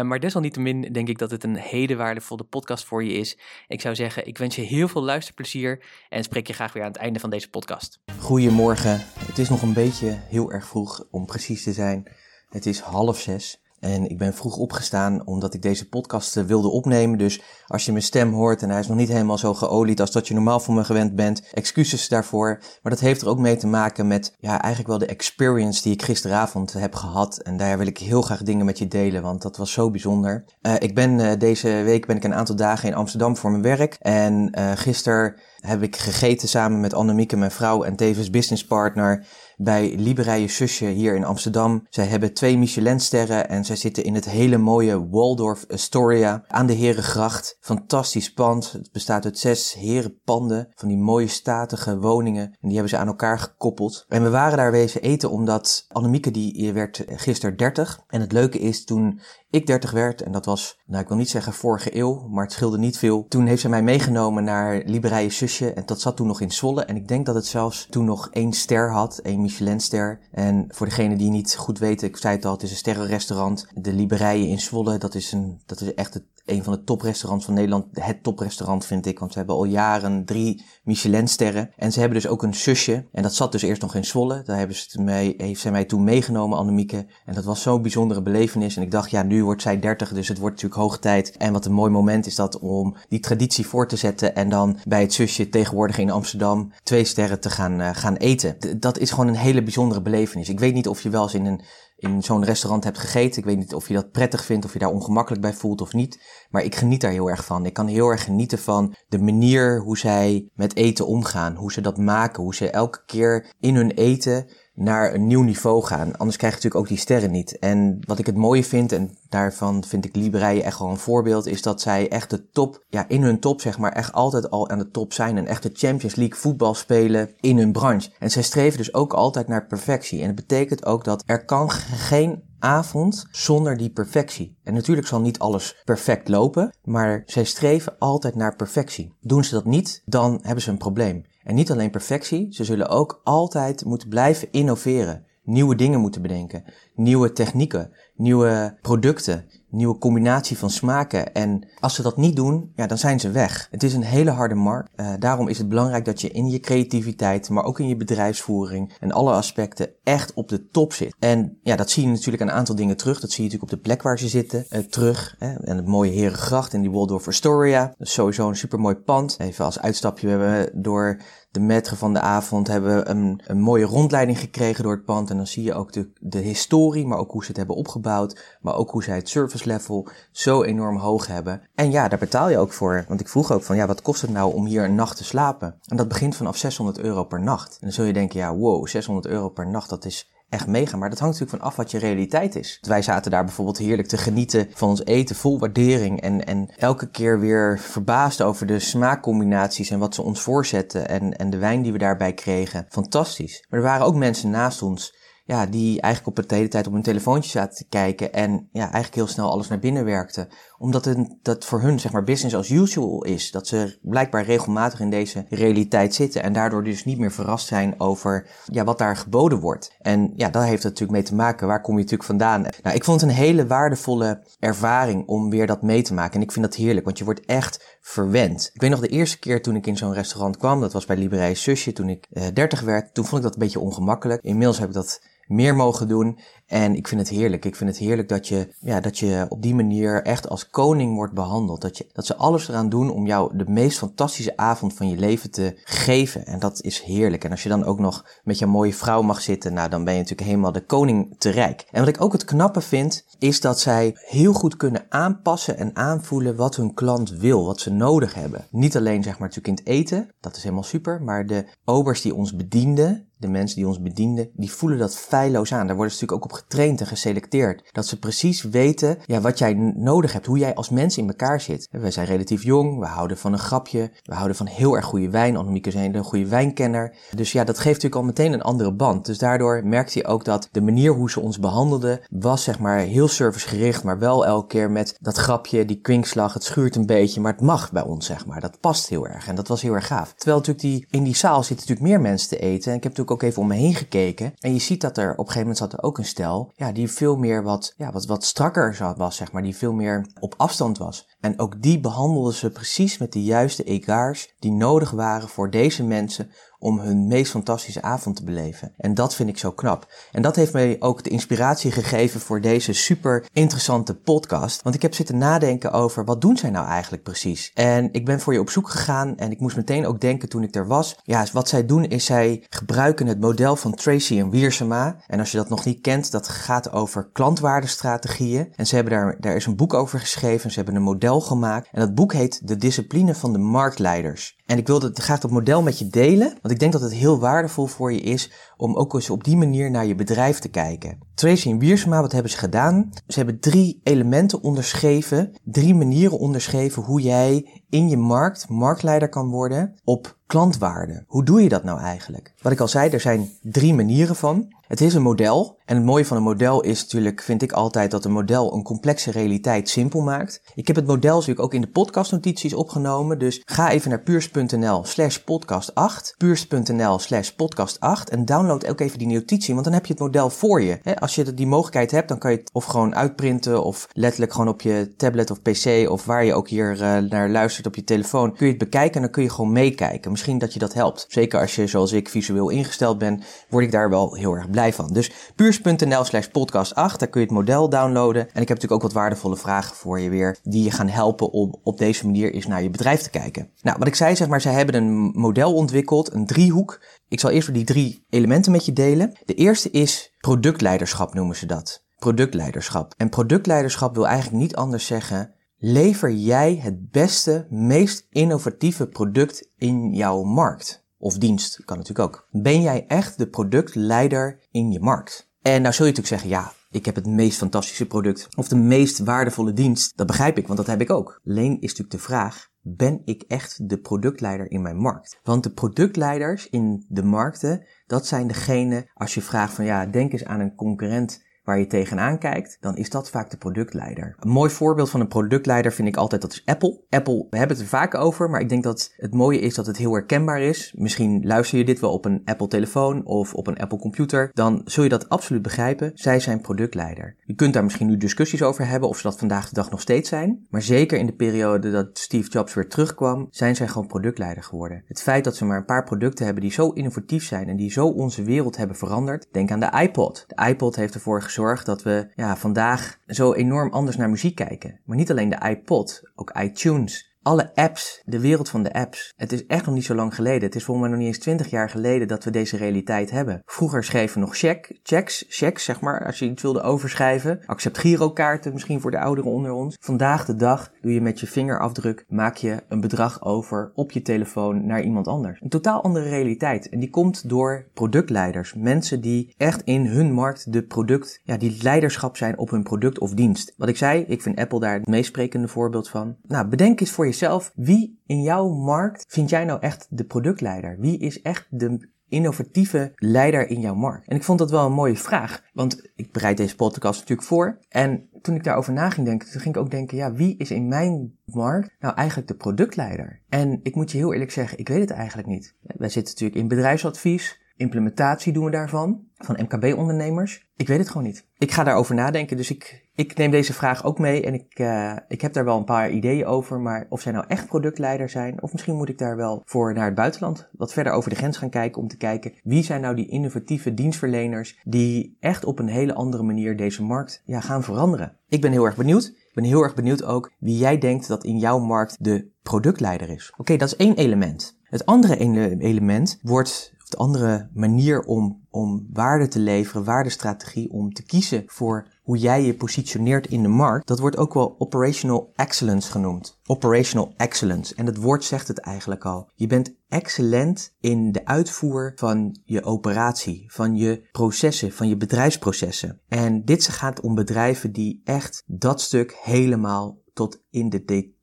maar 0.04 0.20
desalniettemin 0.20 0.82
denk 0.82 1.08
ik 1.08 1.18
dat 1.18 1.32
het 1.32 1.44
een 1.44 1.56
hele 1.56 1.96
waardevolle 1.96 2.44
podcast 2.44 2.86
voor 2.86 3.04
je 3.04 3.14
is. 3.14 3.38
Ik 3.68 3.82
zou 3.82 3.96
zeggen, 3.96 4.28
ik 4.28 4.38
wens 4.38 4.56
je 4.56 4.62
heel 4.62 4.88
veel 4.88 5.04
luisterplezier 5.04 5.84
en 6.10 6.24
spreek 6.24 6.48
je 6.48 6.54
graag 6.54 6.74
weer 6.74 6.84
aan 6.84 6.92
het 6.92 7.02
einde 7.02 7.20
van 7.20 7.30
deze 7.30 7.50
podcast. 7.50 8.00
Goedemorgen. 8.20 9.06
Het 9.18 9.38
is 9.38 9.50
nog 9.50 9.62
een 9.62 9.74
beetje 9.74 10.20
heel 10.30 10.52
erg 10.52 10.68
vroeg 10.68 11.08
om 11.12 11.26
precies 11.26 11.64
te 11.64 11.74
zijn. 11.74 12.08
Het 12.50 12.66
is 12.66 12.80
half 12.80 13.20
zes. 13.20 13.60
En 13.80 14.10
ik 14.10 14.18
ben 14.18 14.34
vroeg 14.34 14.58
opgestaan 14.58 15.26
omdat 15.26 15.54
ik 15.54 15.62
deze 15.62 15.90
podcast 15.90 16.38
eh, 16.38 16.44
wilde 16.44 16.68
opnemen. 16.68 17.18
Dus 17.18 17.42
als 17.68 17.86
je 17.86 17.92
mijn 17.92 18.04
stem 18.04 18.34
hoort 18.34 18.62
en 18.62 18.70
hij 18.70 18.80
is 18.80 18.88
nog 18.88 18.98
niet 18.98 19.08
helemaal 19.08 19.38
zo 19.38 19.54
geolied 19.54 20.02
als 20.02 20.12
dat 20.12 20.28
je 20.28 20.34
normaal 20.34 20.60
van 20.60 20.74
me 20.74 20.84
gewend 20.84 21.16
bent, 21.16 21.42
excuses 21.54 22.08
daarvoor. 22.08 22.60
Maar 22.82 22.92
dat 22.92 23.02
heeft 23.02 23.22
er 23.22 23.28
ook 23.28 23.40
mee 23.40 23.58
te 23.58 23.68
maken 23.68 24.08
met 24.08 24.36
ja, 24.40 24.62
eigenlijk 24.62 24.88
wel 24.88 24.98
de 24.98 25.06
experience 25.06 25.82
die 25.82 25.94
ik 25.94 26.02
gisteravond 26.02 26.74
heb 26.74 26.96
gehad. 26.96 27.38
En 27.38 27.58
daar 27.58 27.78
wil 27.78 27.88
ik 27.88 27.98
heel 27.98 28.22
graag 28.22 28.42
dingen 28.44 28.66
met 28.66 28.78
je 28.78 28.88
delen, 28.88 29.22
want 29.22 29.42
dat 29.42 29.58
was 29.58 29.72
zo 29.72 29.92
bijzonder. 29.92 30.44
Uh, 30.62 30.74
ik 30.80 30.96
ben 30.96 31.20
uh, 31.20 31.32
deze 31.38 31.70
week 31.70 32.06
ben 32.06 32.16
ik 32.16 32.24
een 32.24 32.34
aantal 32.34 32.56
dagen 32.56 32.90
in 32.90 32.96
Amsterdam 32.96 33.38
voor 33.38 33.52
mijn 33.52 33.64
werk. 33.64 33.98
En 34.00 34.52
uh, 34.60 34.72
gisteren 34.76 35.36
heb 35.60 35.82
ik 35.82 35.96
gegeten 35.96 36.48
samen 36.48 36.80
met 36.80 36.94
Annemieke, 36.94 37.38
mijn 37.38 37.52
vrouw 37.52 37.84
en 37.84 37.96
tevens 37.96 38.30
businesspartner 38.30 39.26
bij 39.58 39.96
Liberije 39.96 40.48
Zusje 40.48 40.86
hier 40.86 41.16
in 41.16 41.26
Amsterdam. 41.26 41.86
Zij 41.90 42.06
hebben 42.06 42.34
twee 42.34 42.58
Michelinsterren 42.58 43.50
en 43.50 43.66
zij 43.66 43.76
zitten 43.76 44.04
in 44.04 44.16
het 44.16 44.30
hele 44.30 44.58
mooie 44.58 45.10
Waldorf 45.10 45.66
Astoria 45.68 46.44
aan 46.48 46.66
de 46.66 46.74
Herengracht. 46.74 47.58
Fantastisch 47.60 48.34
pand. 48.34 48.72
Het 48.72 48.92
bestaat 48.92 49.26
uit 49.26 49.38
zes 49.38 49.74
herenpanden 49.74 50.72
van 50.76 50.88
die 50.88 50.98
mooie 50.98 51.28
statige 51.28 52.00
woningen. 52.00 52.44
En 52.44 52.58
die 52.68 52.74
hebben 52.74 52.90
ze 52.90 52.98
aan 52.98 53.08
elkaar 53.08 53.40
gekoppeld. 53.40 54.06
En 54.08 54.24
we 54.24 54.30
waren 54.30 54.58
daar 54.58 54.72
wezen 54.72 55.02
eten 55.02 55.30
omdat 55.30 55.86
Annemieke 55.88 56.32
die 56.32 56.74
werd 56.74 57.04
gisteren 57.08 57.58
30. 57.58 58.00
En 58.08 58.22
het 58.22 58.32
leuke 58.32 58.60
is, 58.60 58.86
toen 58.86 59.22
ik 59.50 59.68
30 59.68 59.92
werd, 59.92 60.22
en 60.22 60.32
dat 60.32 60.46
was, 60.46 60.80
nou 60.86 61.02
ik 61.02 61.08
wil 61.08 61.18
niet 61.18 61.30
zeggen 61.30 61.54
vorige 61.54 61.96
eeuw, 61.98 62.28
maar 62.28 62.44
het 62.44 62.54
scheelde 62.54 62.78
niet 62.78 62.98
veel. 62.98 63.26
Toen 63.28 63.46
heeft 63.46 63.62
ze 63.62 63.70
mij 63.70 63.84
meegenomen 63.84 64.44
naar 64.44 64.82
Liberije 64.86 65.30
Zusje 65.30 65.74
en 65.74 65.86
dat 65.86 66.02
zat 66.02 66.16
toen 66.16 66.28
nog 66.28 66.42
in 66.42 66.52
Zwolle. 66.52 66.84
En 66.84 66.96
ik 66.96 67.08
denk 67.08 67.26
dat 67.26 67.36
het 67.36 67.46
zelfs 67.46 67.88
toen 67.90 68.06
nog 68.06 68.30
één 68.32 68.54
ster 68.54 68.92
had, 68.92 69.18
Michelinster. 69.48 70.20
En 70.32 70.66
voor 70.70 70.88
degene 70.88 71.16
die 71.16 71.30
niet 71.30 71.56
goed 71.56 71.80
weten, 71.80 72.08
ik 72.08 72.18
zei 72.18 72.36
het 72.36 72.46
al, 72.46 72.52
het 72.52 72.64
is 72.64 72.72
een 72.72 72.78
sterrenrestaurant. 72.78 73.68
De 73.74 73.94
Liberije 73.94 74.48
in 74.48 74.60
Zwolle, 74.60 74.98
dat 74.98 75.16
is, 75.16 75.32
een, 75.32 75.62
dat 75.66 75.82
is 75.82 75.94
echt 75.94 76.14
het 76.14 76.24
een 76.48 76.64
van 76.64 76.74
de 76.74 76.84
toprestaurants 76.84 77.46
van 77.46 77.54
Nederland. 77.54 77.86
Het 77.92 78.24
toprestaurant 78.24 78.86
vind 78.86 79.06
ik, 79.06 79.20
want 79.20 79.32
ze 79.32 79.38
hebben 79.38 79.56
al 79.56 79.64
jaren 79.64 80.26
drie 80.26 80.66
Michelinsterren. 80.84 81.72
En 81.76 81.92
ze 81.92 82.00
hebben 82.00 82.22
dus 82.22 82.30
ook 82.30 82.44
een 82.44 82.54
zusje. 82.54 83.06
En 83.12 83.24
dat 83.24 83.36
zat 83.36 83.52
dus 83.52 83.62
eerst 83.62 83.82
nog 83.82 83.96
in 83.96 84.06
Zwolle. 84.06 84.42
Daar 84.46 84.58
hebben 84.58 84.76
ze 84.76 85.02
mee, 85.02 85.34
heeft 85.38 85.62
zij 85.62 85.72
mij 85.72 85.86
toen 85.86 86.04
meegenomen, 86.04 86.58
Annemieke. 86.58 87.06
En 87.26 87.34
dat 87.34 87.44
was 87.44 87.62
zo'n 87.62 87.82
bijzondere 87.82 88.22
belevenis. 88.22 88.76
En 88.76 88.82
ik 88.82 88.92
dacht, 88.92 89.12
ja, 89.12 89.24
nu 89.24 89.44
wordt 89.44 89.62
zij 89.62 89.80
30, 89.80 90.14
dus 90.14 90.28
het 90.28 90.38
wordt 90.38 90.56
natuurlijk 90.56 90.82
hoog 90.82 91.00
tijd. 91.00 91.38
En 91.38 91.54
wat 91.54 91.66
een 91.66 91.72
mooi 91.72 91.92
moment 91.92 92.26
is 92.26 92.36
dat 92.36 92.60
om 92.60 92.96
die 93.10 93.20
traditie 93.20 93.68
voor 93.68 93.88
te 93.88 93.96
zetten. 93.96 94.36
En 94.36 94.50
dan 94.50 94.78
bij 94.88 95.02
het 95.02 95.14
zusje 95.14 95.50
tegenwoordig 95.50 95.98
in 95.98 96.12
Amsterdam 96.12 96.72
twee 96.84 97.04
sterren 97.04 97.40
te 97.40 97.50
gaan, 97.50 97.82
uh, 97.82 97.90
gaan 97.94 98.16
eten. 98.16 98.80
Dat 98.80 98.98
is 98.98 99.10
gewoon 99.10 99.28
een 99.28 99.37
hele 99.38 99.64
bijzondere 99.64 100.02
belevenis. 100.02 100.50
Ik 100.50 100.60
weet 100.60 100.74
niet 100.74 100.88
of 100.88 101.02
je 101.02 101.10
wel 101.10 101.24
eens 101.24 101.34
in 101.34 101.46
een 101.46 101.62
in 101.98 102.24
zo'n 102.24 102.44
restaurant 102.44 102.84
hebt 102.84 102.98
gegeten. 102.98 103.40
Ik 103.40 103.46
weet 103.46 103.58
niet 103.58 103.74
of 103.74 103.88
je 103.88 103.94
dat 103.94 104.12
prettig 104.12 104.46
vindt, 104.46 104.66
of 104.66 104.74
je 104.74 104.80
daar 104.80 104.90
ongemakkelijk 104.90 105.42
bij 105.42 105.54
voelt 105.54 105.82
of 105.82 105.94
niet. 105.94 106.22
Maar 106.50 106.64
ik 106.64 106.76
geniet 106.76 107.02
daar 107.02 107.12
heel 107.12 107.30
erg 107.30 107.46
van. 107.46 107.66
Ik 107.66 107.74
kan 107.74 107.88
heel 107.88 108.10
erg 108.10 108.24
genieten 108.24 108.60
van 108.60 108.96
de 109.08 109.20
manier 109.20 109.82
hoe 109.82 109.98
zij 109.98 110.50
met 110.54 110.76
eten 110.76 111.08
omgaan. 111.08 111.56
Hoe 111.56 111.72
ze 111.72 111.82
dat 111.82 111.98
maken. 111.98 112.44
Hoe 112.44 112.56
ze 112.56 112.70
elke 112.70 113.04
keer 113.06 113.54
in 113.60 113.76
hun 113.76 113.92
eten 113.92 114.50
naar 114.78 115.14
een 115.14 115.28
nieuw 115.28 115.42
niveau 115.42 115.84
gaan. 115.84 116.18
Anders 116.18 116.38
krijg 116.38 116.54
je 116.54 116.60
natuurlijk 116.60 116.76
ook 116.76 116.88
die 116.88 116.98
sterren 116.98 117.32
niet. 117.32 117.60
En 117.60 118.00
wat 118.06 118.20
ik 118.20 118.26
het 118.26 118.36
mooie 118.36 118.64
vind, 118.64 118.92
en 118.92 119.18
daarvan 119.30 119.84
vind 119.84 120.06
ik 120.06 120.16
Liberije 120.16 120.64
echt 120.64 120.80
wel 120.80 120.90
een 120.90 120.98
voorbeeld, 120.98 121.46
is 121.46 121.62
dat 121.62 121.82
zij 121.82 122.10
echt 122.10 122.30
de 122.30 122.50
top, 122.50 122.86
ja, 122.90 123.06
in 123.08 123.24
hun 123.24 123.40
top 123.40 123.62
zeg 123.62 123.78
maar, 123.78 123.92
echt 123.92 124.14
altijd 124.14 124.50
al 124.50 124.70
aan 124.70 124.78
de 124.78 124.90
top 124.90 125.14
zijn. 125.14 125.38
En 125.38 125.48
echt 125.48 125.64
de 125.64 125.70
Champions 125.74 126.16
League 126.16 126.40
voetbal 126.40 126.74
spelen 126.74 127.32
in 127.40 127.58
hun 127.58 127.72
branche. 127.72 128.12
En 128.20 128.32
zij 128.32 128.44
streven 128.44 128.78
dus 128.78 128.94
ook 128.94 129.14
altijd 129.14 129.48
naar 129.48 129.68
perfectie. 129.68 130.22
En 130.22 130.28
het 130.28 130.36
betekent 130.36 130.86
ook 130.86 131.04
dat 131.04 131.24
er 131.26 131.46
kan 131.46 131.70
geen 131.72 132.44
avond 132.60 133.28
zonder 133.32 133.78
die 133.78 133.90
perfectie. 133.90 134.58
En 134.64 134.74
natuurlijk 134.74 135.08
zal 135.08 135.22
niet 135.22 135.40
alles 135.40 135.82
perfect 135.84 136.28
lopen, 136.28 136.76
maar 136.84 137.24
zij 137.26 137.44
streven 137.44 137.96
altijd 137.98 138.36
naar 138.36 138.56
perfectie. 138.56 139.14
Doen 139.22 139.44
ze 139.44 139.54
dat 139.54 139.66
niet, 139.66 140.02
dan 140.06 140.40
hebben 140.42 140.64
ze 140.64 140.70
een 140.70 140.78
probleem. 140.78 141.26
En 141.48 141.56
niet 141.56 141.72
alleen 141.72 141.90
perfectie, 141.90 142.48
ze 142.50 142.64
zullen 142.64 142.90
ook 142.90 143.22
altijd 143.24 143.86
moeten 143.86 144.10
blijven 144.10 144.48
innoveren. 144.52 145.26
Nieuwe 145.44 145.76
dingen 145.76 146.00
moeten 146.00 146.22
bedenken. 146.22 146.64
Nieuwe 146.96 147.32
technieken, 147.32 147.92
nieuwe 148.16 148.78
producten, 148.82 149.46
nieuwe 149.78 149.98
combinatie 149.98 150.58
van 150.58 150.70
smaken. 150.70 151.34
En 151.34 151.68
als 151.80 151.96
ze 151.96 152.02
dat 152.02 152.18
niet 152.18 152.36
doen, 152.36 152.72
ja, 152.76 152.88
dan 152.88 152.98
zijn 152.98 153.20
ze 153.20 153.32
weg. 153.32 153.68
Het 153.72 153.84
is 153.84 153.94
een 153.94 154.04
hele 154.04 154.32
harde 154.32 154.56
markt. 154.56 154.90
Uh, 154.96 155.14
daarom 155.20 155.48
is 155.48 155.58
het 155.58 155.70
belangrijk 155.70 156.06
dat 156.06 156.22
je 156.22 156.30
in 156.30 156.48
je 156.50 156.60
creativiteit, 156.60 157.50
maar 157.50 157.64
ook 157.64 157.80
in 157.80 157.88
je 157.88 157.96
bedrijfsvoering 157.96 158.94
en 159.00 159.12
alle 159.12 159.32
aspecten 159.32 159.90
echt 160.04 160.34
op 160.34 160.50
de 160.50 160.68
top 160.68 160.94
zit. 160.94 161.16
En 161.20 161.58
ja, 161.64 161.76
dat 161.76 161.90
zie 161.90 162.04
je 162.04 162.10
natuurlijk 162.10 162.44
een 162.44 162.52
aantal 162.52 162.76
dingen 162.76 162.98
terug. 162.98 163.20
Dat 163.20 163.32
zie 163.32 163.44
je 163.44 163.50
natuurlijk 163.50 163.72
op 163.74 163.78
de 163.78 163.90
plek 163.90 164.02
waar 164.02 164.20
ze 164.20 164.28
zitten 164.28 164.66
uh, 164.70 164.80
terug. 164.80 165.36
Hè? 165.40 165.54
En 165.54 165.76
het 165.76 165.88
mooie 165.88 166.12
Herengracht 166.12 166.74
en 166.74 166.82
die 166.82 166.92
Waldorf 166.92 167.28
Astoria. 167.28 167.94
Dat 167.98 168.08
sowieso 168.08 168.48
een 168.48 168.56
supermooi 168.56 168.96
pand. 168.96 169.36
Even 169.40 169.66
als 169.66 169.80
uitstapje, 169.80 170.28
we 170.28 170.44
hebben 170.44 170.82
door 170.82 171.18
de 171.52 171.60
metre 171.60 171.96
van 171.96 172.14
de 172.14 172.20
avond 172.20 172.68
hebben 172.68 172.96
we 172.96 173.08
een, 173.10 173.42
een 173.46 173.60
mooie 173.60 173.86
rondleiding 173.86 174.40
gekregen 174.40 174.84
door 174.84 174.94
het 174.94 175.06
pand. 175.06 175.30
En 175.30 175.38
dan 175.38 175.48
zie 175.48 175.64
je 175.64 175.74
ook 175.74 175.94
de, 175.94 176.10
de 176.20 176.40
historie, 176.40 177.06
maar 177.06 177.18
ook 177.18 177.32
hoe 177.32 177.42
ze 177.42 177.48
het 177.48 177.58
hebben 177.58 177.76
opgebouwd. 177.76 178.58
Maar 178.62 178.76
ook 178.76 178.92
hoe 178.92 179.04
zij 179.04 179.16
het 179.16 179.30
service 179.30 179.67
level 179.68 180.10
zo 180.32 180.64
enorm 180.64 180.98
hoog 180.98 181.28
hebben. 181.28 181.62
En 181.76 181.92
ja, 181.92 182.08
daar 182.08 182.20
betaal 182.20 182.50
je 182.50 182.58
ook 182.58 182.74
voor. 182.74 183.06
Want 183.08 183.20
ik 183.20 183.30
vroeg 183.30 183.52
ook 183.52 183.64
van, 183.64 183.76
ja, 183.76 183.88
wat 183.88 184.02
kost 184.02 184.22
het 184.22 184.32
nou 184.32 184.54
om 184.54 184.66
hier 184.66 184.84
een 184.84 184.96
nacht 184.96 185.18
te 185.18 185.24
slapen? 185.24 185.80
En 185.86 185.98
dat 185.98 186.08
begint 186.08 186.36
vanaf 186.36 186.58
600 186.58 187.00
euro 187.00 187.24
per 187.24 187.42
nacht. 187.42 187.72
En 187.72 187.78
dan 187.82 187.92
zul 187.92 188.06
je 188.06 188.14
denken, 188.14 188.40
ja, 188.40 188.56
wow, 188.56 188.88
600 188.88 189.28
euro 189.28 189.50
per 189.50 189.68
nacht, 189.68 189.90
dat 189.90 190.06
is 190.06 190.32
echt 190.50 190.68
mega. 190.68 190.98
Maar 190.98 191.10
dat 191.10 191.20
hangt 191.20 191.34
natuurlijk 191.40 191.64
van 191.64 191.72
af 191.72 191.78
wat 191.78 191.92
je 191.92 191.98
realiteit 191.98 192.56
is. 192.56 192.78
Wij 192.82 193.02
zaten 193.02 193.32
daar 193.32 193.44
bijvoorbeeld 193.44 193.78
heerlijk 193.78 194.08
te 194.08 194.18
genieten 194.18 194.68
van 194.74 194.90
ons 194.90 195.06
eten, 195.06 195.36
vol 195.36 195.60
waardering. 195.60 196.22
En, 196.22 196.46
en 196.46 196.70
elke 196.78 197.10
keer 197.10 197.40
weer 197.40 197.80
verbaasd 197.80 198.42
over 198.42 198.66
de 198.66 198.80
smaakcombinaties 198.80 199.90
en 199.90 200.00
wat 200.00 200.16
ze 200.16 200.22
ons 200.22 200.42
voorzetten. 200.42 201.08
En, 201.08 201.38
en 201.38 201.50
de 201.50 201.58
wijn 201.58 201.82
die 201.82 201.92
we 201.92 201.98
daarbij 201.98 202.34
kregen. 202.34 202.86
Fantastisch. 202.90 203.66
Maar 203.70 203.80
er 203.80 203.86
waren 203.86 204.06
ook 204.06 204.16
mensen 204.16 204.50
naast 204.50 204.82
ons 204.82 205.16
ja, 205.48 205.66
die 205.66 206.02
eigenlijk 206.02 206.38
op 206.38 206.50
de 206.50 206.56
hele 206.56 206.68
tijd 206.68 206.88
op 206.88 206.94
hun 206.94 207.02
telefoontje 207.02 207.50
zaten 207.50 207.76
te 207.76 207.86
kijken 207.90 208.34
en 208.34 208.70
ja, 208.72 208.82
eigenlijk 208.82 209.16
heel 209.16 209.28
snel 209.28 209.52
alles 209.52 209.68
naar 209.68 209.80
binnen 209.80 210.06
werkte. 210.06 210.48
Omdat 210.78 211.06
het, 211.06 211.36
dat 211.42 211.66
voor 211.66 211.82
hun 211.82 212.00
zeg 212.00 212.12
maar 212.12 212.24
business 212.24 212.56
as 212.56 212.70
usual 212.70 213.24
is. 213.24 213.52
Dat 213.52 213.68
ze 213.68 213.98
blijkbaar 214.02 214.44
regelmatig 214.44 215.00
in 215.00 215.10
deze 215.10 215.46
realiteit 215.50 216.14
zitten 216.14 216.44
en 216.44 216.54
daardoor 216.54 216.84
dus 216.84 217.06
niet 217.06 217.18
meer 217.18 217.32
verrast 217.32 217.68
zijn 217.68 218.00
over 218.00 218.48
ja, 218.66 218.84
wat 218.84 218.98
daar 218.98 219.18
geboden 219.18 219.60
wordt. 219.60 219.96
En 220.02 220.34
ja, 220.36 220.50
daar 220.50 220.64
heeft 220.64 220.84
het 220.84 220.92
natuurlijk 220.92 221.20
mee 221.20 221.28
te 221.28 221.36
maken. 221.36 221.68
Waar 221.68 221.82
kom 221.82 221.94
je 221.94 222.02
natuurlijk 222.02 222.30
vandaan? 222.30 222.62
Nou, 222.62 222.96
ik 222.96 223.04
vond 223.04 223.22
het 223.22 223.30
een 223.30 223.36
hele 223.36 223.68
waardevolle 223.68 224.44
ervaring 224.60 225.28
om 225.28 225.50
weer 225.50 225.68
dat 225.68 225.82
mee 225.82 226.02
te 226.02 226.14
maken. 226.14 226.36
En 226.36 226.42
ik 226.42 226.52
vind 226.52 226.66
dat 226.66 226.76
heerlijk, 226.76 227.06
want 227.06 227.18
je 227.18 227.26
wordt 227.26 227.46
echt 227.46 227.98
verwend. 228.02 228.70
Ik 228.74 228.82
weet 228.82 228.90
nog 228.90 229.00
de 229.00 229.08
eerste 229.08 229.40
keer 229.40 229.62
toen 229.62 229.76
ik 229.76 229.88
in 229.88 229.98
zo'n 229.98 230.14
restaurant 230.14 230.58
kwam, 230.58 230.82
dat 230.82 230.94
was 230.94 231.06
bij 231.06 231.18
Liberij 231.18 231.54
Susje 231.54 231.94
toen 231.94 232.10
ik 232.10 232.28
uh, 232.32 232.44
30 232.54 232.82
werd. 232.82 233.14
Toen 233.14 233.26
vond 233.26 233.38
ik 233.38 233.44
dat 233.44 233.54
een 233.54 233.64
beetje 233.64 233.80
ongemakkelijk. 233.80 234.44
Inmiddels 234.44 234.80
heb 234.80 234.88
ik 234.88 234.94
dat 234.94 235.22
meer 235.48 235.76
mogen 235.76 236.08
doen. 236.08 236.40
En 236.68 236.96
ik 236.96 237.08
vind 237.08 237.22
het 237.22 237.30
heerlijk. 237.30 237.66
Ik 237.66 237.76
vind 237.76 237.90
het 237.90 238.00
heerlijk 238.00 238.30
dat 238.30 238.48
je, 238.48 238.68
ja, 238.80 239.00
dat 239.00 239.18
je 239.18 239.46
op 239.50 239.62
die 239.62 239.76
manier 239.76 240.24
echt 240.24 240.50
als 240.50 240.70
koning 240.70 241.16
wordt 241.16 241.34
behandeld. 241.34 241.82
Dat, 241.82 241.98
je, 241.98 242.08
dat 242.14 242.26
ze 242.26 242.36
alles 242.36 242.68
eraan 242.68 242.90
doen 242.90 243.10
om 243.10 243.26
jou 243.26 243.58
de 243.58 243.66
meest 243.68 243.98
fantastische 243.98 244.58
avond 244.58 244.94
van 244.94 245.10
je 245.10 245.18
leven 245.18 245.52
te 245.52 245.80
geven. 245.84 246.46
En 246.46 246.60
dat 246.60 246.82
is 246.82 247.02
heerlijk. 247.02 247.44
En 247.44 247.52
als 247.52 247.64
je 247.64 247.70
dan 247.70 247.84
ook 247.84 248.00
nog 248.00 248.26
met 248.44 248.60
je 248.60 248.66
mooie 248.66 248.94
vrouw 248.94 249.22
mag 249.22 249.42
zitten, 249.42 249.74
nou 249.74 249.90
dan 249.90 250.04
ben 250.04 250.14
je 250.14 250.20
natuurlijk 250.20 250.50
helemaal 250.50 250.72
de 250.72 250.86
koning 250.86 251.36
te 251.38 251.50
rijk. 251.50 251.88
En 251.92 252.00
wat 252.00 252.16
ik 252.16 252.22
ook 252.22 252.32
het 252.32 252.46
knappe 252.46 252.82
vind, 252.82 253.26
is 253.40 253.62
dat 253.62 253.80
zij 253.80 254.16
heel 254.16 254.54
goed 254.54 254.78
kunnen 254.78 255.06
aanpassen 255.10 255.78
en 255.78 255.96
aanvoelen 255.96 256.56
wat 256.56 256.76
hun 256.76 256.94
klant 256.94 257.30
wil, 257.30 257.66
wat 257.66 257.80
ze 257.80 257.90
nodig 257.90 258.34
hebben. 258.34 258.66
Niet 258.70 258.98
alleen 258.98 259.24
zeg 259.24 259.40
maar 259.40 259.48
natuurlijk 259.48 259.80
in 259.80 259.86
het 259.86 259.96
eten, 259.96 260.32
dat 260.40 260.56
is 260.56 260.64
helemaal 260.64 260.84
super, 260.84 261.22
maar 261.22 261.46
de 261.46 261.66
obers 261.86 262.22
die 262.22 262.36
ons 262.36 262.56
bedienden, 262.56 263.28
de 263.38 263.48
mensen 263.48 263.76
die 263.76 263.88
ons 263.88 264.02
bedienden, 264.02 264.50
die 264.54 264.72
voelen 264.72 264.98
dat 264.98 265.16
feilloos 265.16 265.74
aan. 265.74 265.88
Daar 265.88 265.96
worden 265.96 266.14
ze 266.14 266.22
natuurlijk 266.22 266.46
ook 266.46 266.52
op 266.52 266.57
getraind 266.58 267.00
en 267.00 267.08
geselecteerd. 267.08 267.90
Dat 267.92 268.06
ze 268.06 268.20
precies 268.20 268.62
weten 268.62 269.18
ja, 269.26 269.42
wat 269.42 269.58
jij 269.58 269.74
nodig 269.96 270.34
hebt, 270.34 270.46
hoe 270.46 270.58
jij 270.58 270.76
als 270.76 270.90
mens 270.90 271.18
in 271.18 271.28
elkaar 271.28 271.62
zit. 271.62 271.88
We 271.92 272.12
zijn 272.12 272.28
relatief 272.28 272.64
jong, 272.64 273.00
we 273.00 273.06
houden 273.06 273.38
van 273.38 273.54
een 273.54 273.60
grapje, 273.60 274.12
we 274.24 274.34
houden 274.34 274.58
van 274.58 274.68
heel 274.68 274.96
erg 274.96 275.06
goede 275.06 275.30
wijn. 275.30 275.58
Annemieke 275.58 275.90
is 275.90 275.96
een 275.96 276.24
goede 276.24 276.48
wijnkenner. 276.48 277.16
Dus 277.36 277.52
ja, 277.52 277.64
dat 277.64 277.76
geeft 277.76 277.86
natuurlijk 278.04 278.16
al 278.16 278.24
meteen 278.24 278.54
een 278.54 278.62
andere 278.62 278.94
band. 278.94 279.26
Dus 279.26 279.38
daardoor 279.38 279.82
merkte 279.86 280.20
je 280.20 280.26
ook 280.26 280.46
dat 280.46 280.70
de 280.72 280.82
manier 280.82 281.14
hoe 281.14 281.32
ze 281.32 281.40
ons 281.40 281.60
behandelden 281.60 282.20
was 282.30 282.64
zeg 282.64 282.80
maar 282.80 283.00
heel 283.00 283.28
servicegericht, 283.28 284.04
maar 284.04 284.20
wel 284.20 284.46
elke 284.46 284.68
keer 284.68 284.92
met 284.92 285.18
dat 285.20 285.38
grapje, 285.38 285.86
die 285.86 286.02
kwinkslag, 286.02 286.54
het 286.54 286.64
schuurt 286.64 286.96
een 286.96 287.06
beetje, 287.06 287.42
maar 287.42 287.52
het 287.52 287.62
mag 287.62 287.92
bij 287.92 288.04
ons 288.04 288.26
zeg 288.26 288.46
maar. 288.46 288.62
Dat 288.62 288.80
past 288.80 289.10
heel 289.10 289.28
erg 289.28 289.48
en 289.48 289.56
dat 289.56 289.68
was 289.68 289.82
heel 289.82 289.94
erg 289.94 290.08
gaaf. 290.08 290.34
Terwijl 290.34 290.58
natuurlijk 290.58 290.86
die, 290.86 291.08
in 291.10 291.24
die 291.24 291.36
zaal 291.36 291.64
zitten 291.64 291.88
natuurlijk 291.88 292.08
meer 292.08 292.22
mensen 292.22 292.50
te 292.50 292.60
eten 292.60 292.92
en 292.92 292.98
ik 292.98 293.04
heb 293.04 293.18
natuurlijk 293.18 293.32
ook 293.32 293.50
even 293.50 293.62
om 293.62 293.68
me 293.68 293.76
heen 293.76 293.96
gekeken. 293.96 294.54
En 294.60 294.74
je 294.74 294.80
ziet 294.80 295.02
dat 295.02 295.18
er 295.18 295.32
op 295.32 295.38
een 295.38 295.46
gegeven 295.46 295.60
moment 295.60 295.78
zat 295.78 295.94
er 295.94 296.04
ook 296.04 296.18
een 296.18 296.26
stel, 296.26 296.47
ja, 296.76 296.92
die 296.92 297.12
veel 297.12 297.36
meer 297.36 297.64
wat, 297.64 297.94
ja, 297.98 298.12
wat, 298.12 298.26
wat 298.26 298.44
strakker 298.44 299.14
was, 299.18 299.36
zeg 299.36 299.52
maar, 299.52 299.62
die 299.62 299.78
veel 299.78 299.94
meer 299.94 300.28
op 300.40 300.54
afstand 300.58 300.98
was. 300.98 301.28
En 301.40 301.60
ook 301.60 301.82
die 301.82 302.00
behandelden 302.00 302.54
ze 302.54 302.70
precies 302.70 303.18
met 303.18 303.34
de 303.34 303.44
juiste 303.44 303.84
egaars 303.84 304.54
die 304.60 304.72
nodig 304.72 305.12
waren 305.12 305.50
voor 305.50 305.70
deze 305.70 306.04
mensen 306.04 306.52
om 306.80 307.00
hun 307.00 307.28
meest 307.28 307.52
fantastische 307.52 308.02
avond 308.02 308.36
te 308.36 308.44
beleven. 308.44 308.94
En 308.98 309.14
dat 309.14 309.36
vind 309.36 309.50
ik 309.50 309.58
zo 309.58 309.72
knap. 309.72 310.08
En 310.32 310.42
dat 310.42 310.56
heeft 310.56 310.74
mij 310.74 310.96
ook 311.00 311.24
de 311.24 311.30
inspiratie 311.30 311.92
gegeven 311.92 312.40
voor 312.40 312.62
deze 312.62 312.94
super 312.94 313.46
interessante 313.54 314.16
podcast. 314.16 314.82
Want 314.82 314.96
ik 314.96 315.02
heb 315.02 315.14
zitten 315.14 315.38
nadenken 315.38 315.92
over 315.92 316.26
wat 316.26 316.42
doen 316.42 316.58
zij 316.58 316.70
nou 316.70 316.88
eigenlijk 316.88 317.24
precies? 317.24 317.72
En 317.74 318.10
ik 318.12 318.26
ben 318.26 318.40
voor 318.40 318.54
je 318.54 318.60
op 318.60 318.70
zoek 318.70 318.90
gegaan 318.90 319.38
en 319.38 319.52
ik 319.52 319.60
moest 319.60 319.76
meteen 319.76 320.06
ook 320.06 320.22
denken 320.22 320.50
toen 320.50 320.64
ik 320.64 320.76
er 320.76 320.88
was. 320.88 321.20
Ja, 321.24 321.46
wat 321.52 321.70
zij 321.70 321.86
doen 321.86 322.06
is 322.06 322.26
zij 322.26 322.66
gebruiken 322.70 323.28
het 323.28 323.40
model 323.40 323.76
van 323.76 323.96
Tracy 323.96 324.40
en 324.40 324.50
Wiersema. 324.50 325.16
En 325.28 325.40
als 325.40 325.52
je 325.52 325.58
dat 325.58 325.70
nog 325.70 325.86
niet 325.86 326.02
kent, 326.02 326.32
dat 326.32 326.48
gaat 326.48 326.92
over 326.92 327.30
klantwaardestrategieën. 327.32 328.74
En 328.76 328.88
ze 328.88 328.96
hebben 328.96 329.14
daar, 329.14 329.38
daar 329.40 329.56
is 329.56 329.66
een 329.66 329.76
boek 329.76 329.94
over 329.94 330.20
geschreven. 330.20 330.70
Ze 330.70 330.76
hebben 330.76 330.96
een 330.96 331.02
model 331.02 331.42
gemaakt. 331.42 331.88
En 331.92 332.00
dat 332.00 332.16
boek 332.16 332.34
heet 332.34 332.68
De 332.68 332.76
Discipline 332.76 333.36
van 333.36 333.54
de 333.54 333.60
Marktleiders. 333.60 334.57
En 334.68 334.78
ik 334.78 334.88
wilde 334.88 335.12
graag 335.14 335.40
dat 335.40 335.52
model 335.52 335.82
met 335.82 336.00
je 336.00 336.08
delen, 336.08 336.58
want 336.62 336.74
ik 336.74 336.80
denk 336.80 336.92
dat 336.92 337.02
het 337.02 337.14
heel 337.14 337.40
waardevol 337.40 337.86
voor 337.86 338.14
je 338.14 338.20
is 338.20 338.52
om 338.78 338.96
ook 338.96 339.14
eens 339.14 339.30
op 339.30 339.44
die 339.44 339.58
manier 339.58 339.92
naar 339.92 340.06
je 340.06 340.16
bedrijf 340.16 340.60
te 340.60 340.70
kijken. 340.70 341.18
Tracy 341.34 341.70
en 341.70 341.80
Wiersma, 341.80 342.22
wat 342.22 342.32
hebben 342.32 342.52
ze 342.52 342.58
gedaan? 342.58 343.10
Ze 343.28 343.38
hebben 343.38 343.60
drie 343.60 344.00
elementen 344.04 344.64
onderschreven, 344.64 345.54
drie 345.64 345.96
manieren 345.96 346.40
onderschreven 346.40 347.04
hoe 347.04 347.22
jij 347.22 347.82
in 347.90 348.10
je 348.10 348.18
markt 348.18 348.70
marktleider 348.70 349.30
kan 349.30 349.50
worden 349.50 350.00
op 350.04 350.38
klantwaarde. 350.46 351.24
Hoe 351.28 351.44
doe 351.44 351.62
je 351.62 351.70
dat 351.70 351.84
nou 351.84 352.00
eigenlijk? 352.00 352.54
Wat 352.62 352.72
ik 352.72 352.80
al 352.80 352.88
zei, 352.88 353.10
er 353.10 353.20
zijn 353.20 353.50
drie 353.62 353.94
manieren 353.94 354.36
van. 354.36 354.76
Het 354.88 355.02
is 355.02 355.14
een 355.14 355.22
model. 355.22 355.78
En 355.86 355.96
het 355.96 356.06
mooie 356.06 356.26
van 356.26 356.38
een 356.38 356.44
model 356.44 356.82
is 356.82 357.02
natuurlijk, 357.02 357.42
vind 357.42 357.62
ik 357.62 357.72
altijd, 357.72 358.12
dat 358.12 358.26
een 358.26 358.32
model 358.32 358.74
een 358.74 358.84
complexe 358.84 359.32
realiteit 359.32 359.90
simpel 359.90 360.22
maakt. 360.22 360.62
Ik 360.76 360.88
heb 360.88 360.96
het 360.96 361.08
model 361.08 361.34
natuurlijk 361.34 361.60
ook 361.60 361.74
in 361.74 361.82
de 361.82 361.90
podcastnotities 361.90 362.74
opgenomen. 362.74 363.40
Dus 363.40 363.62
ga 363.66 363.92
even 363.92 364.10
naar 364.10 364.22
puurs.nl 364.22 365.06
slash 365.06 365.38
podcast 365.38 365.96
8. 365.96 366.36
Puurs.nl 366.38 367.20
slash 367.20 367.50
podcast 367.50 368.00
8. 368.00 368.30
En 368.30 368.46
download 368.46 368.67
ook 368.72 369.00
even 369.00 369.18
die 369.18 369.28
notitie, 369.28 369.74
want 369.74 369.86
dan 369.86 369.94
heb 369.94 370.06
je 370.06 370.14
het 370.14 370.22
model 370.22 370.50
voor 370.50 370.82
je. 370.82 371.00
als 371.20 371.36
je 371.36 371.54
die 371.54 371.68
mogelijkheid 371.68 372.12
hebt, 372.12 372.28
dan 372.28 372.38
kan 372.38 372.52
je 372.52 372.58
het 372.58 372.70
of 372.74 372.86
gewoon 372.86 373.16
uitprinten 373.16 373.84
of 373.84 374.08
letterlijk 374.14 374.52
gewoon 374.52 374.68
op 374.68 374.82
je 374.82 375.14
tablet 375.18 375.52
of 375.52 375.62
pc 375.62 376.10
of 376.10 376.26
waar 376.26 376.46
je 376.46 376.54
ook 376.54 376.70
hier 376.70 376.92
uh, 376.94 377.18
naar 377.18 377.50
luistert 377.50 377.88
op 377.88 377.96
je 377.96 378.04
telefoon. 378.04 378.56
Kun 378.56 378.66
je 378.66 378.72
het 378.72 378.82
bekijken 378.82 379.16
en 379.16 379.22
dan 379.22 379.32
kun 379.32 379.44
je 379.44 379.50
gewoon 379.50 379.72
meekijken. 379.72 380.32
Misschien 380.32 380.58
dat 380.58 380.74
je 380.74 380.80
dat 380.80 380.94
helpt. 380.94 381.26
Zeker 381.30 381.60
als 381.60 381.76
je 381.76 381.88
zoals 381.88 382.12
ik 382.12 382.30
visueel 382.30 382.70
ingesteld 382.70 383.18
ben, 383.18 383.42
word 383.70 383.84
ik 383.84 383.92
daar 383.92 384.10
wel 384.10 384.34
heel 384.34 384.54
erg 384.54 384.70
blij 384.70 384.94
van. 384.94 385.14
Dus 385.14 385.32
puurs.nl 385.56 386.24
slash 386.24 386.48
podcast 386.48 386.96
8, 386.96 387.20
daar 387.20 387.30
kun 387.30 387.42
je 387.42 387.48
het 387.48 387.56
model 387.56 387.90
downloaden. 387.90 388.42
En 388.42 388.62
ik 388.62 388.68
heb 388.68 388.68
natuurlijk 388.68 388.94
ook 388.94 389.02
wat 389.02 389.14
waardevolle 389.14 389.58
vragen 389.58 389.96
voor 389.96 390.20
je 390.20 390.30
weer, 390.30 390.58
die 390.64 390.84
je 390.84 390.92
gaan 390.92 391.10
helpen 391.10 391.52
om 391.52 391.76
op 391.84 391.98
deze 391.98 392.26
manier 392.26 392.54
eens 392.54 392.68
naar 392.68 392.84
je 392.84 392.90
bedrijf 392.90 393.22
te 393.22 393.30
kijken. 393.30 393.70
Nou, 393.82 393.98
wat 393.98 394.08
ik 394.08 394.16
zei, 394.16 394.36
zeg 394.36 394.48
maar, 394.48 394.62
zij 394.62 394.74
hebben 394.74 394.96
een 394.96 395.32
model 395.34 395.74
ontwikkeld, 395.74 396.34
een 396.34 396.46
driehoek. 396.46 397.00
Ik 397.30 397.40
zal 397.40 397.50
eerst 397.50 397.74
die 397.74 397.84
drie 397.84 398.26
elementen 398.30 398.72
met 398.72 398.86
je 398.86 398.94
delen. 398.94 399.38
De 399.46 399.54
eerste 399.54 399.90
is 399.90 400.34
productleiderschap 400.38 401.34
noemen 401.34 401.56
ze 401.56 401.66
dat. 401.66 402.06
Productleiderschap. 402.18 403.14
En 403.18 403.30
productleiderschap 403.30 404.16
wil 404.16 404.28
eigenlijk 404.28 404.62
niet 404.62 404.76
anders 404.76 405.06
zeggen 405.06 405.56
lever 405.78 406.32
jij 406.32 406.80
het 406.82 407.12
beste, 407.12 407.68
meest 407.70 408.28
innovatieve 408.30 409.08
product 409.08 409.70
in 409.78 410.14
jouw 410.14 410.44
markt? 410.44 411.06
Of 411.18 411.38
dienst, 411.38 411.82
kan 411.86 411.98
natuurlijk 411.98 412.28
ook. 412.28 412.48
Ben 412.52 412.82
jij 412.82 413.06
echt 413.08 413.38
de 413.38 413.48
productleider 413.48 414.60
in 414.72 414.92
je 414.92 415.00
markt? 415.00 415.50
En 415.62 415.82
nou 415.82 415.94
zul 415.94 416.06
je 416.06 416.12
natuurlijk 416.12 416.42
zeggen, 416.42 416.50
ja, 416.50 416.74
ik 416.92 417.06
heb 417.06 417.16
het 417.16 417.26
meest 417.26 417.58
fantastische 417.58 418.06
product 418.06 418.48
of 418.56 418.68
de 418.68 418.76
meest 418.76 419.20
waardevolle 419.20 419.74
dienst. 419.74 420.18
Dat 420.18 420.28
begrijp 420.28 420.58
ik, 420.58 420.68
want 420.68 420.78
dat 420.78 420.88
heb 420.88 421.02
ik 421.02 421.10
ook. 421.10 421.42
Alleen 421.46 421.74
is 421.74 421.82
natuurlijk 421.82 422.12
de 422.12 422.18
vraag, 422.18 422.70
ben 422.96 423.22
ik 423.26 423.44
echt 423.48 423.90
de 423.90 423.98
productleider 423.98 424.72
in 424.72 424.82
mijn 424.82 424.98
markt? 424.98 425.40
Want 425.44 425.64
de 425.64 425.72
productleiders 425.72 426.70
in 426.70 427.06
de 427.08 427.24
markten, 427.24 427.86
dat 428.06 428.26
zijn 428.26 428.48
degene, 428.48 429.10
als 429.14 429.34
je 429.34 429.42
vraagt 429.42 429.74
van 429.74 429.86
ja, 429.86 430.06
denk 430.06 430.32
eens 430.32 430.46
aan 430.46 430.60
een 430.60 430.76
concurrent 430.76 431.46
waar 431.68 431.80
je 431.80 431.88
tegenaan 431.88 432.38
kijkt, 432.38 432.78
dan 432.80 432.98
is 432.98 433.10
dat 433.10 433.30
vaak 433.30 433.50
de 433.50 433.58
productleider. 433.58 434.36
Een 434.40 434.50
mooi 434.50 434.70
voorbeeld 434.70 435.10
van 435.10 435.20
een 435.20 435.28
productleider 435.28 435.94
vind 435.94 436.08
ik 436.08 436.18
altijd 436.18 436.42
dat 436.42 436.52
is 436.52 436.62
Apple. 436.66 437.02
Apple, 437.10 437.48
we 437.50 437.58
hebben 437.58 437.76
het 437.76 437.86
er 437.86 437.92
vaak 437.92 438.16
over, 438.16 438.50
maar 438.50 438.62
ik 438.62 438.70
denk 438.70 438.84
dat 438.84 439.14
het 439.16 439.34
mooie 439.34 439.60
is 439.60 439.76
dat 439.76 439.86
het 439.88 439.98
heel 439.98 440.14
herkenbaar 440.14 440.62
is. 440.62 440.94
Misschien 440.98 441.42
luister 441.46 441.78
je 441.78 441.86
dit 441.86 442.00
wel 442.00 442.14
op 442.14 442.26
een 442.26 442.42
Apple 442.46 442.68
telefoon 442.68 443.26
of 443.26 443.54
op 443.54 443.68
een 443.68 443.78
Apple 443.78 443.98
computer, 443.98 444.50
dan 444.54 444.82
zul 444.86 445.04
je 445.04 445.10
dat 445.10 445.30
absoluut 445.30 445.62
begrijpen. 445.62 446.12
Zij 446.14 446.40
zijn 446.40 446.62
productleider. 446.62 447.36
Je 447.46 447.54
kunt 447.54 447.74
daar 447.74 447.84
misschien 447.84 448.08
nu 448.08 448.18
discussies 448.18 448.64
over 448.64 448.88
hebben 448.88 449.10
of 449.10 449.18
ze 449.18 449.24
dat 449.24 449.40
vandaag 449.40 449.68
de 449.68 449.76
dag 449.76 449.90
nog 449.90 450.02
steeds 450.02 450.30
zijn, 450.30 450.66
maar 450.70 450.82
zeker 450.82 451.18
in 451.18 451.26
de 451.26 451.36
periode 451.36 451.92
dat 451.92 452.18
Steve 452.18 452.50
Jobs 452.50 452.74
weer 452.74 452.90
terugkwam, 452.90 453.48
zijn 453.50 453.76
zij 453.76 453.88
gewoon 453.88 454.08
productleider 454.08 454.64
geworden. 454.64 455.04
Het 455.08 455.22
feit 455.22 455.44
dat 455.44 455.56
ze 455.56 455.66
maar 455.66 455.78
een 455.78 455.86
paar 455.86 456.04
producten 456.04 456.46
hebben 456.46 456.64
die 456.64 456.72
zo 456.72 456.90
innovatief 456.90 457.44
zijn 457.44 457.68
en 457.68 457.78
die 457.78 457.92
zo 457.92 458.08
onze 458.08 458.44
wereld 458.44 458.78
hebben 458.78 458.96
veranderd, 458.96 459.48
denk 459.52 459.72
aan 459.72 459.80
de 459.80 460.00
iPod. 460.02 460.46
De 460.48 460.68
iPod 460.68 460.96
heeft 460.96 461.14
ervoor 461.14 461.42
gezorgd 461.42 461.56
dat 461.84 462.04
we 462.04 462.28
ja, 462.36 462.58
vandaag 462.58 463.18
zo 463.28 463.54
enorm 463.54 463.92
anders 463.92 464.18
naar 464.18 464.30
muziek 464.30 464.56
kijken. 464.56 465.00
Maar 465.06 465.18
niet 465.18 465.32
alleen 465.32 465.50
de 465.50 465.70
iPod, 465.70 466.22
ook 466.36 466.52
iTunes, 466.60 467.27
alle 467.48 467.72
apps, 467.76 468.22
de 468.26 468.40
wereld 468.40 468.70
van 468.70 468.84
de 468.84 468.94
apps. 468.94 469.34
Het 469.36 469.52
is 469.52 469.66
echt 469.66 469.86
nog 469.86 469.96
niet 469.96 470.06
zo 470.06 470.16
lang 470.16 470.36
geleden. 470.36 470.62
Het 470.62 470.76
is 470.76 470.84
volgens 470.84 471.08
mij 471.08 471.16
nog 471.16 471.26
niet 471.26 471.36
eens 471.36 471.44
20 471.44 471.70
jaar 471.70 471.90
geleden 471.90 472.28
dat 472.28 472.44
we 472.44 472.52
deze 472.52 472.78
realiteit 472.78 473.32
hebben. 473.32 473.62
Vroeger 473.66 474.04
schreven 474.04 474.34
we 474.34 474.46
nog 474.46 474.58
check, 474.58 475.00
checks, 475.04 475.46
checks 475.48 475.84
zeg 475.84 476.02
maar, 476.02 476.26
als 476.26 476.40
je 476.40 476.50
iets 476.50 476.62
wilde 476.62 476.82
overschrijven. 476.82 477.60
Accept 477.66 477.98
girokaarten 477.98 478.74
misschien 478.74 479.02
voor 479.02 479.12
de 479.12 479.20
ouderen 479.20 479.52
onder 479.52 479.72
ons. 479.72 479.98
Vandaag 480.00 480.46
de 480.46 480.56
dag 480.56 480.92
doe 481.02 481.14
je 481.14 481.22
met 481.22 481.40
je 481.40 481.48
vingerafdruk, 481.48 482.26
maak 482.28 482.56
je 482.56 482.84
een 482.88 483.02
bedrag 483.02 483.44
over 483.44 483.92
op 483.94 484.12
je 484.12 484.22
telefoon 484.22 484.86
naar 484.86 485.02
iemand 485.02 485.28
anders. 485.28 485.62
Een 485.62 485.70
totaal 485.70 486.04
andere 486.04 486.30
realiteit. 486.30 486.90
En 486.90 487.00
die 487.00 487.10
komt 487.10 487.50
door 487.50 487.86
productleiders. 487.94 488.74
Mensen 488.74 489.22
die 489.22 489.54
echt 489.58 489.82
in 489.82 490.06
hun 490.06 490.32
markt 490.32 490.74
de 490.74 490.84
product, 490.84 491.42
ja, 491.44 491.58
die 491.58 491.78
leiderschap 491.82 492.38
zijn 492.38 492.58
op 492.58 492.70
hun 492.70 492.84
product 492.84 493.20
of 493.20 493.34
dienst. 493.34 493.74
Wat 493.78 493.90
ik 493.90 493.98
zei, 493.98 494.24
ik 494.28 494.42
vind 494.42 494.60
Apple 494.60 494.80
daar 494.80 494.94
het 494.94 495.08
meest 495.08 495.28
sprekende 495.28 495.68
voorbeeld 495.68 496.10
van. 496.10 496.36
Nou, 496.48 496.68
bedenk 496.68 497.00
eens 497.00 497.12
voor 497.12 497.26
jezelf 497.26 497.36
jezelf, 497.40 497.72
wie 497.76 498.22
in 498.26 498.42
jouw 498.42 498.70
markt 498.70 499.26
vind 499.28 499.50
jij 499.50 499.66
nou 499.66 499.82
echt 499.82 500.08
de 500.10 500.24
productleider? 500.24 501.00
Wie 501.00 501.20
is 501.20 501.42
echt 501.42 501.68
de 501.70 502.10
innovatieve 502.30 503.12
leider 503.16 503.70
in 503.70 503.80
jouw 503.80 503.96
markt? 503.96 504.28
En 504.28 504.36
ik 504.36 504.44
vond 504.44 504.60
dat 504.60 504.72
wel 504.72 504.86
een 504.86 504.94
mooie 504.94 505.16
vraag, 505.16 505.64
want 505.74 506.10
ik 506.16 506.32
bereid 506.32 506.58
deze 506.58 506.76
podcast 506.76 507.20
natuurlijk 507.20 507.48
voor. 507.48 507.80
En 507.90 508.30
toen 508.42 508.56
ik 508.56 508.64
daarover 508.64 508.94
na 508.94 509.10
ging 509.10 509.26
denken, 509.26 509.52
toen 509.52 509.62
ging 509.62 509.76
ik 509.76 509.82
ook 509.82 509.92
denken, 509.92 510.18
ja, 510.18 510.32
wie 510.34 510.58
is 510.58 510.72
in 510.72 510.88
mijn 510.88 511.38
markt 511.46 511.96
nou 512.00 512.16
eigenlijk 512.16 512.48
de 512.48 512.56
productleider? 512.56 513.42
En 513.50 513.80
ik 513.84 513.96
moet 513.96 514.12
je 514.12 514.18
heel 514.18 514.34
eerlijk 514.34 514.52
zeggen, 514.52 514.78
ik 514.78 514.88
weet 514.88 515.00
het 515.00 515.12
eigenlijk 515.12 515.48
niet. 515.48 515.76
Wij 515.82 516.10
zitten 516.10 516.34
natuurlijk 516.34 516.62
in 516.62 516.68
bedrijfsadvies, 516.68 517.62
implementatie 517.76 518.54
doen 518.54 518.66
we 518.66 518.72
daarvan, 518.72 519.24
van 519.36 519.60
MKB-ondernemers. 519.62 520.68
Ik 520.76 520.88
weet 520.88 521.00
het 521.00 521.08
gewoon 521.08 521.28
niet. 521.28 521.46
Ik 521.58 521.72
ga 521.72 521.84
daarover 521.84 522.16
nadenken, 522.16 522.58
dus 522.58 522.72
ik, 522.72 523.07
ik 523.18 523.38
neem 523.38 523.52
deze 523.52 523.74
vraag 523.74 524.04
ook 524.04 524.20
mee 524.20 524.44
en 524.44 524.54
ik, 524.54 524.80
uh, 524.80 525.16
ik 525.28 525.42
heb 525.42 525.54
daar 525.54 525.66
wel 525.66 525.78
een 525.78 525.84
paar 525.84 526.10
ideeën 526.10 526.46
over, 526.46 526.80
maar 526.80 527.06
of 527.10 527.22
zij 527.22 527.32
nou 527.32 527.46
echt 527.48 527.68
productleider 527.68 528.30
zijn, 528.30 528.62
of 528.62 528.72
misschien 528.72 528.96
moet 528.96 529.10
ik 529.10 529.18
daar 529.18 529.36
wel 529.36 529.62
voor 529.66 529.94
naar 529.94 530.06
het 530.06 530.16
buitenland 530.16 530.68
wat 530.72 530.94
verder 530.94 531.14
over 531.14 531.30
de 531.30 531.36
grens 531.36 531.58
gaan 531.58 531.70
kijken 531.70 532.02
om 532.02 532.08
te 532.08 532.18
kijken 532.18 532.54
wie 532.64 532.84
zijn 532.84 533.02
nou 533.02 533.16
die 533.16 533.30
innovatieve 533.30 533.94
dienstverleners 533.94 534.80
die 534.84 535.38
echt 535.40 535.66
op 535.66 535.80
een 535.80 535.88
hele 535.88 536.14
andere 536.14 536.44
manier 536.44 536.78
deze 536.78 537.04
markt 537.04 537.42
ja, 537.46 537.60
gaan 537.60 537.84
veranderen. 537.84 538.38
Ik 538.48 538.62
ben 538.62 538.72
heel 538.72 538.86
erg 538.86 538.96
benieuwd. 538.96 539.26
Ik 539.26 539.52
ben 539.54 539.64
heel 539.64 539.84
erg 539.84 539.96
benieuwd 539.96 540.24
ook 540.24 540.52
wie 540.60 540.78
jij 540.78 540.98
denkt 540.98 541.28
dat 541.28 541.44
in 541.44 541.58
jouw 541.58 541.80
markt 541.80 542.24
de 542.24 542.52
productleider 542.62 543.30
is. 543.30 543.54
Oké, 543.58 543.78
dat 543.78 543.88
is 543.88 543.96
één 543.96 544.16
element. 544.16 544.80
Het 544.84 545.06
andere 545.06 545.38
element 545.80 546.40
wordt 546.42 546.96
de 547.12 547.18
andere 547.18 547.70
manier 547.74 548.22
om, 548.22 548.66
om 548.70 549.08
waarde 549.14 549.48
te 549.48 549.60
leveren, 549.60 550.04
waardestrategie, 550.04 550.92
om 550.92 551.14
te 551.14 551.24
kiezen 551.24 551.64
voor 551.66 552.08
hoe 552.22 552.38
jij 552.38 552.64
je 552.64 552.76
positioneert 552.76 553.48
in 553.48 553.62
de 553.62 553.68
markt, 553.68 554.08
dat 554.08 554.20
wordt 554.20 554.38
ook 554.38 554.54
wel 554.54 554.76
operational 554.78 555.52
excellence 555.56 556.12
genoemd. 556.12 556.60
Operational 556.66 557.34
excellence. 557.38 557.96
En 557.96 558.06
het 558.06 558.18
woord 558.18 558.44
zegt 558.44 558.68
het 558.68 558.80
eigenlijk 558.80 559.26
al. 559.26 559.50
Je 559.56 559.68
bent 559.68 559.96
excellent 560.08 560.96
in 561.00 561.32
de 561.32 561.46
uitvoer 561.46 562.12
van 562.16 562.60
je 562.64 562.84
operatie, 562.84 563.66
van 563.68 563.96
je 563.96 564.28
processen, 564.32 564.92
van 564.92 565.08
je 565.08 565.18
bedrijfsprocessen. 565.18 566.22
En 566.28 566.66
dit 566.66 566.88
gaat 566.88 567.22
om 567.22 567.36
bedrijven 567.36 567.92
die 567.92 568.22
echt 568.24 568.64
dat 568.66 569.02
stuk 569.02 569.38
helemaal 569.42 570.18
tot 570.34 570.64
in 570.70 570.90
de 570.90 571.04
detail 571.04 571.36